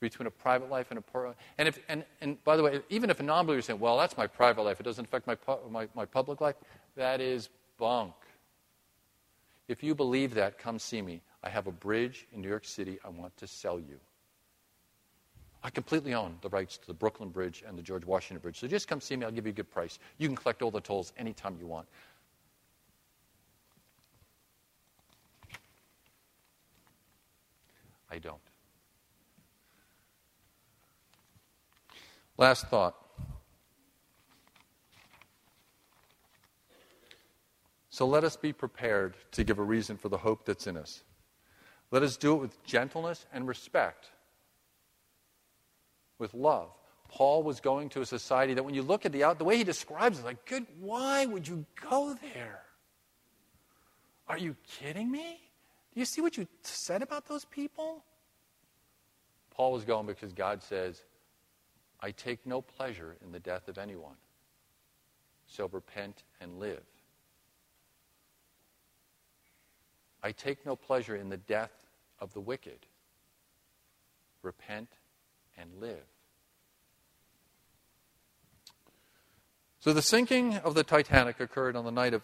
between 0.00 0.26
a 0.26 0.30
private 0.30 0.70
life 0.70 0.90
and 0.90 0.98
a 0.98 1.02
public 1.02 1.36
and 1.56 1.68
if 1.68 1.78
and, 1.88 2.04
and 2.20 2.42
by 2.44 2.56
the 2.56 2.62
way, 2.62 2.80
even 2.88 3.10
if 3.10 3.20
a 3.20 3.22
non-believer 3.22 3.58
is 3.58 3.66
saying, 3.66 3.80
"Well, 3.80 3.96
that's 3.96 4.16
my 4.16 4.26
private 4.26 4.62
life; 4.62 4.80
it 4.80 4.84
doesn't 4.84 5.04
affect 5.04 5.26
my, 5.26 5.36
my 5.70 5.88
my 5.94 6.04
public 6.04 6.40
life," 6.40 6.56
that 6.96 7.20
is 7.20 7.48
bunk. 7.78 8.14
If 9.66 9.82
you 9.82 9.94
believe 9.94 10.34
that, 10.34 10.58
come 10.58 10.78
see 10.78 11.02
me. 11.02 11.22
I 11.42 11.50
have 11.50 11.66
a 11.66 11.72
bridge 11.72 12.26
in 12.32 12.40
New 12.40 12.48
York 12.48 12.64
City. 12.64 12.98
I 13.04 13.08
want 13.08 13.36
to 13.38 13.46
sell 13.46 13.78
you. 13.78 14.00
I 15.62 15.70
completely 15.70 16.14
own 16.14 16.36
the 16.40 16.48
rights 16.48 16.78
to 16.78 16.86
the 16.86 16.94
Brooklyn 16.94 17.30
Bridge 17.30 17.64
and 17.66 17.76
the 17.76 17.82
George 17.82 18.04
Washington 18.04 18.40
Bridge. 18.40 18.60
So 18.60 18.68
just 18.68 18.86
come 18.86 19.00
see 19.00 19.16
me. 19.16 19.24
I'll 19.24 19.32
give 19.32 19.46
you 19.46 19.50
a 19.50 19.54
good 19.54 19.70
price. 19.70 19.98
You 20.18 20.28
can 20.28 20.36
collect 20.36 20.62
all 20.62 20.70
the 20.70 20.80
tolls 20.80 21.12
anytime 21.18 21.56
you 21.58 21.66
want. 21.66 21.88
I 28.10 28.18
don't. 28.18 28.40
Last 32.36 32.68
thought. 32.68 32.94
So 37.90 38.06
let 38.06 38.22
us 38.22 38.36
be 38.36 38.52
prepared 38.52 39.16
to 39.32 39.42
give 39.42 39.58
a 39.58 39.62
reason 39.62 39.96
for 39.96 40.08
the 40.08 40.18
hope 40.18 40.44
that's 40.44 40.68
in 40.68 40.76
us. 40.76 41.02
Let 41.90 42.04
us 42.04 42.16
do 42.16 42.34
it 42.34 42.38
with 42.38 42.64
gentleness 42.64 43.26
and 43.32 43.48
respect 43.48 44.10
with 46.18 46.34
love. 46.34 46.70
Paul 47.08 47.42
was 47.42 47.60
going 47.60 47.88
to 47.90 48.02
a 48.02 48.06
society 48.06 48.54
that 48.54 48.62
when 48.62 48.74
you 48.74 48.82
look 48.82 49.06
at 49.06 49.12
the 49.12 49.24
out, 49.24 49.38
the 49.38 49.44
way 49.44 49.56
he 49.56 49.64
describes 49.64 50.18
it, 50.18 50.24
like, 50.24 50.44
good, 50.44 50.66
why 50.78 51.24
would 51.24 51.48
you 51.48 51.64
go 51.88 52.16
there? 52.34 52.60
Are 54.28 54.38
you 54.38 54.56
kidding 54.66 55.10
me? 55.10 55.40
Do 55.94 56.00
you 56.00 56.04
see 56.04 56.20
what 56.20 56.36
you 56.36 56.46
said 56.62 57.02
about 57.02 57.26
those 57.26 57.46
people? 57.46 58.04
Paul 59.50 59.72
was 59.72 59.84
going 59.84 60.06
because 60.06 60.32
God 60.32 60.62
says, 60.62 61.02
I 62.00 62.10
take 62.10 62.46
no 62.46 62.60
pleasure 62.60 63.16
in 63.24 63.32
the 63.32 63.40
death 63.40 63.68
of 63.68 63.78
anyone. 63.78 64.16
So 65.46 65.68
repent 65.72 66.24
and 66.40 66.60
live. 66.60 66.84
I 70.22 70.32
take 70.32 70.66
no 70.66 70.76
pleasure 70.76 71.16
in 71.16 71.30
the 71.30 71.38
death 71.38 71.72
of 72.20 72.32
the 72.34 72.40
wicked. 72.40 72.86
Repent 74.42 74.88
and 75.58 75.70
live. 75.80 76.04
So 79.80 79.92
the 79.92 80.02
sinking 80.02 80.56
of 80.56 80.74
the 80.74 80.84
Titanic 80.84 81.40
occurred 81.40 81.76
on 81.76 81.84
the 81.84 81.92
night 81.92 82.14
of 82.14 82.22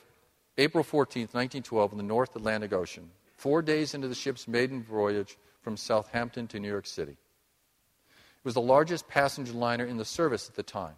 April 0.58 0.84
14, 0.84 1.22
1912, 1.22 1.92
in 1.92 1.98
the 1.98 2.04
North 2.04 2.34
Atlantic 2.36 2.72
Ocean, 2.72 3.10
four 3.36 3.62
days 3.62 3.94
into 3.94 4.08
the 4.08 4.14
ship's 4.14 4.46
maiden 4.46 4.82
voyage 4.82 5.36
from 5.62 5.76
Southampton 5.76 6.46
to 6.48 6.60
New 6.60 6.68
York 6.68 6.86
City. 6.86 7.12
It 7.12 8.44
was 8.44 8.54
the 8.54 8.60
largest 8.60 9.08
passenger 9.08 9.52
liner 9.52 9.84
in 9.84 9.96
the 9.96 10.04
service 10.04 10.48
at 10.48 10.54
the 10.54 10.62
time. 10.62 10.96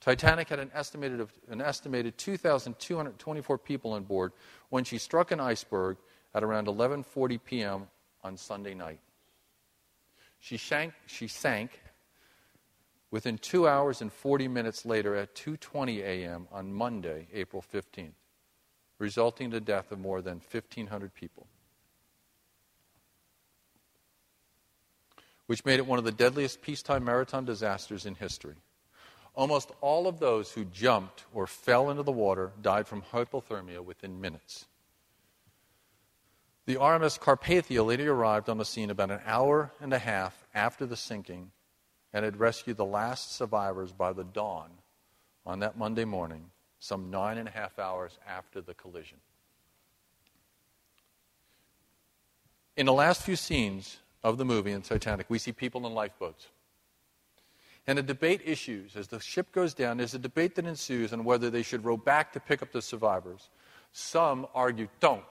Titanic 0.00 0.48
had 0.48 0.58
an 0.58 0.70
estimated, 0.74 1.20
of, 1.20 1.32
an 1.48 1.60
estimated 1.60 2.18
2,224 2.18 3.58
people 3.58 3.92
on 3.92 4.02
board 4.04 4.32
when 4.68 4.84
she 4.84 4.98
struck 4.98 5.30
an 5.30 5.40
iceberg 5.40 5.96
at 6.34 6.44
around 6.44 6.66
11:40 6.66 7.40
p.m. 7.44 7.86
on 8.22 8.36
Sunday 8.36 8.74
night. 8.74 9.00
She 10.46 10.58
sank, 10.58 10.94
she 11.06 11.26
sank 11.26 11.80
within 13.10 13.36
two 13.36 13.66
hours 13.66 14.00
and 14.00 14.12
40 14.12 14.46
minutes 14.46 14.86
later 14.86 15.16
at 15.16 15.34
2.20 15.34 15.98
a.m. 15.98 16.46
on 16.52 16.72
Monday, 16.72 17.26
April 17.34 17.64
15th, 17.74 18.12
resulting 19.00 19.46
in 19.46 19.50
the 19.50 19.60
death 19.60 19.90
of 19.90 19.98
more 19.98 20.22
than 20.22 20.34
1,500 20.34 21.12
people. 21.14 21.48
Which 25.48 25.64
made 25.64 25.80
it 25.80 25.86
one 25.88 25.98
of 25.98 26.04
the 26.04 26.12
deadliest 26.12 26.62
peacetime 26.62 27.02
maritime 27.02 27.44
disasters 27.44 28.06
in 28.06 28.14
history. 28.14 28.54
Almost 29.34 29.72
all 29.80 30.06
of 30.06 30.20
those 30.20 30.52
who 30.52 30.64
jumped 30.64 31.24
or 31.34 31.48
fell 31.48 31.90
into 31.90 32.04
the 32.04 32.12
water 32.12 32.52
died 32.62 32.86
from 32.86 33.02
hypothermia 33.02 33.84
within 33.84 34.20
minutes. 34.20 34.66
The 36.66 36.74
RMS 36.74 37.18
Carpathia 37.18 37.86
later 37.86 38.12
arrived 38.12 38.48
on 38.48 38.58
the 38.58 38.64
scene 38.64 38.90
about 38.90 39.12
an 39.12 39.20
hour 39.24 39.72
and 39.80 39.92
a 39.92 40.00
half 40.00 40.44
after 40.52 40.84
the 40.84 40.96
sinking 40.96 41.52
and 42.12 42.24
had 42.24 42.40
rescued 42.40 42.76
the 42.76 42.84
last 42.84 43.36
survivors 43.36 43.92
by 43.92 44.12
the 44.12 44.24
dawn 44.24 44.70
on 45.44 45.60
that 45.60 45.78
Monday 45.78 46.04
morning, 46.04 46.50
some 46.80 47.08
nine 47.08 47.38
and 47.38 47.46
a 47.46 47.52
half 47.52 47.78
hours 47.78 48.18
after 48.26 48.60
the 48.60 48.74
collision. 48.74 49.18
In 52.76 52.84
the 52.84 52.92
last 52.92 53.22
few 53.22 53.36
scenes 53.36 53.98
of 54.24 54.36
the 54.36 54.44
movie 54.44 54.72
in 54.72 54.82
Titanic, 54.82 55.26
we 55.28 55.38
see 55.38 55.52
people 55.52 55.86
in 55.86 55.94
lifeboats. 55.94 56.48
And 57.86 57.96
a 57.96 58.02
debate 58.02 58.40
issues 58.44 58.96
as 58.96 59.06
the 59.06 59.20
ship 59.20 59.52
goes 59.52 59.72
down. 59.72 59.98
There's 59.98 60.14
a 60.14 60.18
debate 60.18 60.56
that 60.56 60.66
ensues 60.66 61.12
on 61.12 61.22
whether 61.22 61.48
they 61.48 61.62
should 61.62 61.84
row 61.84 61.96
back 61.96 62.32
to 62.32 62.40
pick 62.40 62.60
up 62.60 62.72
the 62.72 62.82
survivors. 62.82 63.50
Some 63.92 64.48
argue, 64.52 64.88
don't 64.98 65.22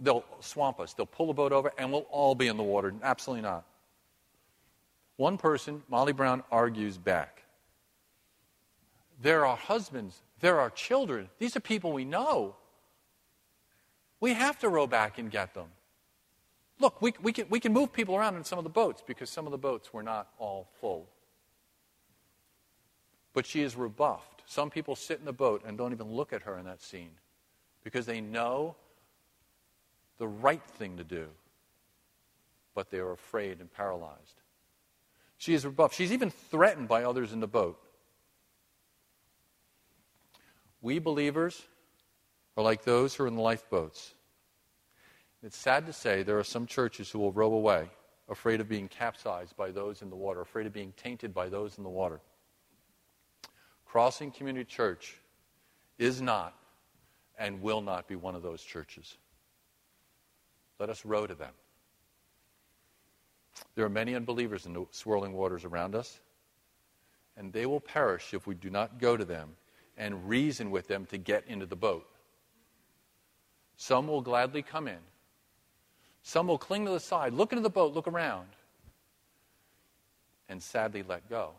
they'll 0.00 0.24
swamp 0.40 0.80
us. 0.80 0.94
They'll 0.94 1.06
pull 1.06 1.28
the 1.28 1.34
boat 1.34 1.52
over 1.52 1.72
and 1.78 1.92
we'll 1.92 2.06
all 2.10 2.34
be 2.34 2.48
in 2.48 2.56
the 2.56 2.62
water. 2.62 2.94
Absolutely 3.02 3.42
not. 3.42 3.64
One 5.16 5.36
person, 5.36 5.82
Molly 5.88 6.12
Brown, 6.12 6.42
argues 6.50 6.96
back. 6.96 7.42
There 9.20 9.44
are 9.44 9.56
husbands, 9.56 10.22
there 10.40 10.60
are 10.60 10.70
children. 10.70 11.28
These 11.38 11.56
are 11.56 11.60
people 11.60 11.92
we 11.92 12.06
know. 12.06 12.56
We 14.18 14.32
have 14.32 14.58
to 14.60 14.68
row 14.68 14.86
back 14.86 15.18
and 15.18 15.30
get 15.30 15.52
them. 15.54 15.66
Look, 16.78 17.02
we, 17.02 17.12
we, 17.22 17.32
can, 17.32 17.46
we 17.50 17.60
can 17.60 17.74
move 17.74 17.92
people 17.92 18.16
around 18.16 18.36
in 18.36 18.44
some 18.44 18.58
of 18.58 18.64
the 18.64 18.70
boats 18.70 19.02
because 19.06 19.28
some 19.28 19.46
of 19.46 19.52
the 19.52 19.58
boats 19.58 19.92
were 19.92 20.02
not 20.02 20.28
all 20.38 20.68
full. 20.80 21.06
But 23.34 23.44
she 23.44 23.60
is 23.60 23.76
rebuffed. 23.76 24.42
Some 24.46 24.70
people 24.70 24.96
sit 24.96 25.18
in 25.18 25.26
the 25.26 25.32
boat 25.32 25.62
and 25.66 25.76
don't 25.76 25.92
even 25.92 26.10
look 26.10 26.32
at 26.32 26.42
her 26.42 26.56
in 26.56 26.64
that 26.64 26.82
scene 26.82 27.12
because 27.84 28.06
they 28.06 28.22
know 28.22 28.74
the 30.20 30.28
right 30.28 30.62
thing 30.62 30.98
to 30.98 31.04
do, 31.04 31.26
but 32.74 32.90
they 32.90 32.98
are 32.98 33.10
afraid 33.10 33.58
and 33.58 33.72
paralyzed. 33.72 34.42
She 35.38 35.54
is 35.54 35.64
rebuffed. 35.64 35.94
She's 35.94 36.12
even 36.12 36.30
threatened 36.30 36.88
by 36.88 37.04
others 37.04 37.32
in 37.32 37.40
the 37.40 37.48
boat. 37.48 37.80
We 40.82 40.98
believers 40.98 41.60
are 42.54 42.62
like 42.62 42.84
those 42.84 43.14
who 43.14 43.24
are 43.24 43.28
in 43.28 43.36
the 43.36 43.40
lifeboats. 43.40 44.12
It's 45.42 45.56
sad 45.56 45.86
to 45.86 45.92
say 45.94 46.22
there 46.22 46.38
are 46.38 46.44
some 46.44 46.66
churches 46.66 47.10
who 47.10 47.18
will 47.18 47.32
row 47.32 47.54
away, 47.54 47.88
afraid 48.28 48.60
of 48.60 48.68
being 48.68 48.88
capsized 48.88 49.56
by 49.56 49.70
those 49.70 50.02
in 50.02 50.10
the 50.10 50.16
water, 50.16 50.42
afraid 50.42 50.66
of 50.66 50.74
being 50.74 50.92
tainted 50.98 51.32
by 51.32 51.48
those 51.48 51.78
in 51.78 51.82
the 51.82 51.88
water. 51.88 52.20
Crossing 53.86 54.30
Community 54.30 54.66
Church 54.66 55.16
is 55.98 56.20
not 56.20 56.54
and 57.38 57.62
will 57.62 57.80
not 57.80 58.06
be 58.06 58.16
one 58.16 58.34
of 58.34 58.42
those 58.42 58.62
churches. 58.62 59.16
Let 60.80 60.88
us 60.88 61.04
row 61.04 61.26
to 61.26 61.34
them. 61.34 61.52
There 63.74 63.84
are 63.84 63.90
many 63.90 64.14
unbelievers 64.14 64.64
in 64.64 64.72
the 64.72 64.86
swirling 64.90 65.34
waters 65.34 65.64
around 65.64 65.94
us, 65.94 66.18
and 67.36 67.52
they 67.52 67.66
will 67.66 67.80
perish 67.80 68.32
if 68.32 68.46
we 68.46 68.54
do 68.54 68.70
not 68.70 68.98
go 68.98 69.16
to 69.16 69.24
them 69.24 69.50
and 69.98 70.26
reason 70.28 70.70
with 70.70 70.88
them 70.88 71.04
to 71.06 71.18
get 71.18 71.44
into 71.46 71.66
the 71.66 71.76
boat. 71.76 72.08
Some 73.76 74.08
will 74.08 74.22
gladly 74.22 74.62
come 74.62 74.88
in. 74.88 74.98
Some 76.22 76.48
will 76.48 76.58
cling 76.58 76.86
to 76.86 76.90
the 76.92 77.00
side, 77.00 77.34
look 77.34 77.52
into 77.52 77.62
the 77.62 77.70
boat, 77.70 77.92
look 77.92 78.08
around, 78.08 78.48
and 80.48 80.62
sadly 80.62 81.02
let 81.06 81.28
go. 81.28 81.52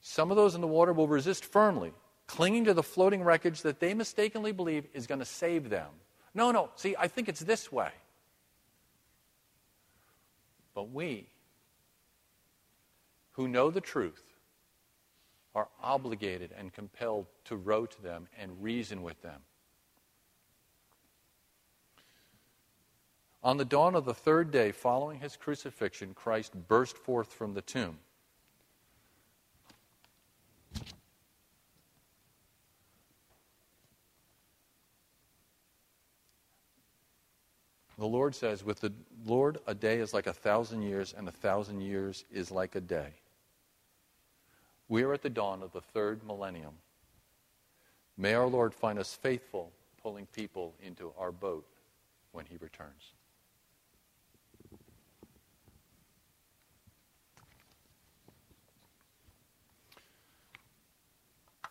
Some 0.00 0.30
of 0.30 0.36
those 0.36 0.54
in 0.54 0.60
the 0.60 0.66
water 0.66 0.92
will 0.92 1.08
resist 1.08 1.44
firmly, 1.44 1.92
clinging 2.26 2.66
to 2.66 2.74
the 2.74 2.82
floating 2.82 3.22
wreckage 3.22 3.62
that 3.62 3.80
they 3.80 3.94
mistakenly 3.94 4.52
believe 4.52 4.86
is 4.92 5.06
going 5.06 5.20
to 5.20 5.24
save 5.24 5.70
them. 5.70 5.88
No, 6.34 6.50
no, 6.50 6.70
see, 6.76 6.94
I 6.98 7.08
think 7.08 7.28
it's 7.28 7.40
this 7.40 7.72
way. 7.72 7.90
But 10.74 10.90
we, 10.90 11.26
who 13.32 13.48
know 13.48 13.70
the 13.70 13.80
truth, 13.80 14.22
are 15.54 15.68
obligated 15.82 16.52
and 16.56 16.72
compelled 16.72 17.26
to 17.44 17.56
row 17.56 17.86
to 17.86 18.02
them 18.02 18.28
and 18.38 18.62
reason 18.62 19.02
with 19.02 19.20
them. 19.22 19.40
On 23.42 23.56
the 23.56 23.64
dawn 23.64 23.94
of 23.94 24.04
the 24.04 24.14
third 24.14 24.50
day 24.50 24.72
following 24.72 25.20
his 25.20 25.36
crucifixion, 25.36 26.12
Christ 26.14 26.52
burst 26.68 26.98
forth 26.98 27.32
from 27.32 27.54
the 27.54 27.62
tomb. 27.62 27.98
The 37.98 38.06
Lord 38.06 38.34
says, 38.34 38.64
With 38.64 38.80
the 38.80 38.92
Lord, 39.26 39.58
a 39.66 39.74
day 39.74 39.98
is 39.98 40.14
like 40.14 40.28
a 40.28 40.32
thousand 40.32 40.82
years, 40.82 41.14
and 41.18 41.28
a 41.28 41.32
thousand 41.32 41.80
years 41.80 42.24
is 42.30 42.50
like 42.52 42.76
a 42.76 42.80
day. 42.80 43.08
We 44.88 45.02
are 45.02 45.12
at 45.12 45.22
the 45.22 45.30
dawn 45.30 45.62
of 45.62 45.72
the 45.72 45.80
third 45.80 46.24
millennium. 46.24 46.74
May 48.16 48.34
our 48.34 48.46
Lord 48.46 48.72
find 48.72 48.98
us 48.98 49.14
faithful, 49.14 49.72
pulling 50.00 50.26
people 50.26 50.74
into 50.80 51.12
our 51.18 51.32
boat 51.32 51.66
when 52.30 52.46
he 52.46 52.56
returns. 52.56 53.12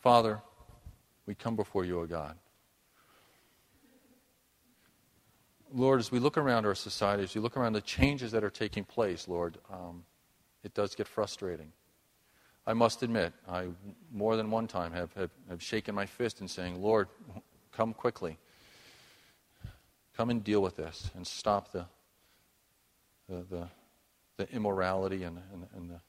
Father, 0.02 0.42
we 1.26 1.36
come 1.36 1.56
before 1.56 1.86
you, 1.86 2.00
O 2.00 2.06
God. 2.06 2.38
Lord, 5.74 6.00
as 6.00 6.12
we 6.12 6.20
look 6.20 6.38
around 6.38 6.66
our 6.66 6.76
society, 6.76 7.24
as 7.24 7.36
we 7.36 7.42
look 7.42 7.58
around 7.58 7.74
the 7.74 7.82
changes 7.82 8.32
that 8.32 8.44
are 8.44 8.50
taking 8.50 8.84
place, 8.84 9.28
Lord, 9.28 9.58
um, 9.72 10.04
it 10.64 10.74
does 10.74 10.96
get 10.96 11.08
frustrating. 11.08 11.72
I 12.66 12.74
must 12.74 13.04
admit, 13.04 13.34
I 13.48 13.68
more 14.12 14.36
than 14.36 14.52
one 14.52 14.68
time 14.68 14.92
have, 14.94 15.14
have, 15.14 15.32
have 15.50 15.62
shaken 15.62 15.96
my 15.96 16.06
fist 16.06 16.42
and 16.42 16.50
saying, 16.50 16.82
Lord, 16.82 17.08
come 17.72 17.94
quickly. 17.94 18.38
Come 20.16 20.30
and 20.30 20.44
deal 20.44 20.62
with 20.62 20.76
this 20.76 21.12
and 21.16 21.26
stop 21.26 21.72
the, 21.72 21.86
the, 23.30 23.46
the, 23.50 23.68
the 24.38 24.52
immorality 24.52 25.24
and, 25.24 25.38
and, 25.54 25.68
and, 25.76 25.90
the, 25.90 26.00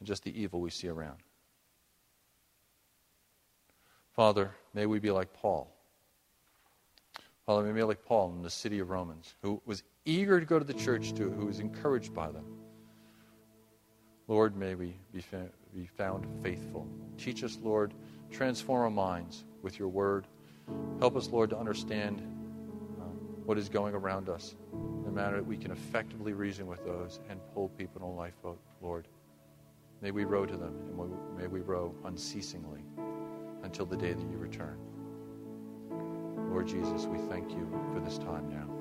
and 0.00 0.06
just 0.06 0.24
the 0.24 0.40
evil 0.40 0.60
we 0.60 0.70
see 0.70 0.88
around. 0.88 1.18
Father, 4.14 4.50
may 4.74 4.86
we 4.86 4.98
be 4.98 5.10
like 5.10 5.32
Paul 5.32 5.77
Like 7.48 8.04
Paul 8.04 8.34
in 8.36 8.42
the 8.42 8.50
city 8.50 8.78
of 8.78 8.90
Romans, 8.90 9.34
who 9.40 9.62
was 9.64 9.82
eager 10.04 10.38
to 10.38 10.44
go 10.44 10.58
to 10.58 10.64
the 10.64 10.74
church 10.74 11.14
too, 11.14 11.30
who 11.30 11.46
was 11.46 11.60
encouraged 11.60 12.12
by 12.12 12.30
them. 12.30 12.44
Lord, 14.26 14.54
may 14.54 14.74
we 14.74 14.94
be, 15.14 15.22
fa- 15.22 15.48
be 15.74 15.86
found 15.86 16.26
faithful. 16.42 16.86
Teach 17.16 17.42
us, 17.42 17.58
Lord, 17.62 17.94
transform 18.30 18.82
our 18.82 18.90
minds 18.90 19.44
with 19.62 19.78
your 19.78 19.88
word. 19.88 20.26
Help 20.98 21.16
us, 21.16 21.30
Lord, 21.30 21.48
to 21.50 21.58
understand 21.58 22.20
uh, 23.00 23.04
what 23.46 23.56
is 23.56 23.70
going 23.70 23.94
around 23.94 24.28
us 24.28 24.54
in 25.02 25.08
a 25.08 25.10
manner 25.10 25.36
that 25.36 25.46
we 25.46 25.56
can 25.56 25.70
effectively 25.70 26.34
reason 26.34 26.66
with 26.66 26.84
those 26.84 27.20
and 27.30 27.40
pull 27.54 27.70
people 27.70 28.02
in 28.02 28.06
a 28.06 28.14
lifeboat, 28.14 28.60
Lord. 28.82 29.08
May 30.02 30.10
we 30.10 30.26
row 30.26 30.44
to 30.44 30.56
them, 30.56 30.74
and 30.86 31.38
may 31.38 31.46
we 31.46 31.60
row 31.60 31.94
unceasingly 32.04 32.82
until 33.62 33.86
the 33.86 33.96
day 33.96 34.12
that 34.12 34.30
you 34.30 34.36
return. 34.36 34.78
Lord 36.48 36.66
Jesus, 36.66 37.06
we 37.06 37.18
thank 37.28 37.50
you 37.50 37.68
for 37.92 38.00
this 38.00 38.18
time 38.18 38.48
now. 38.48 38.77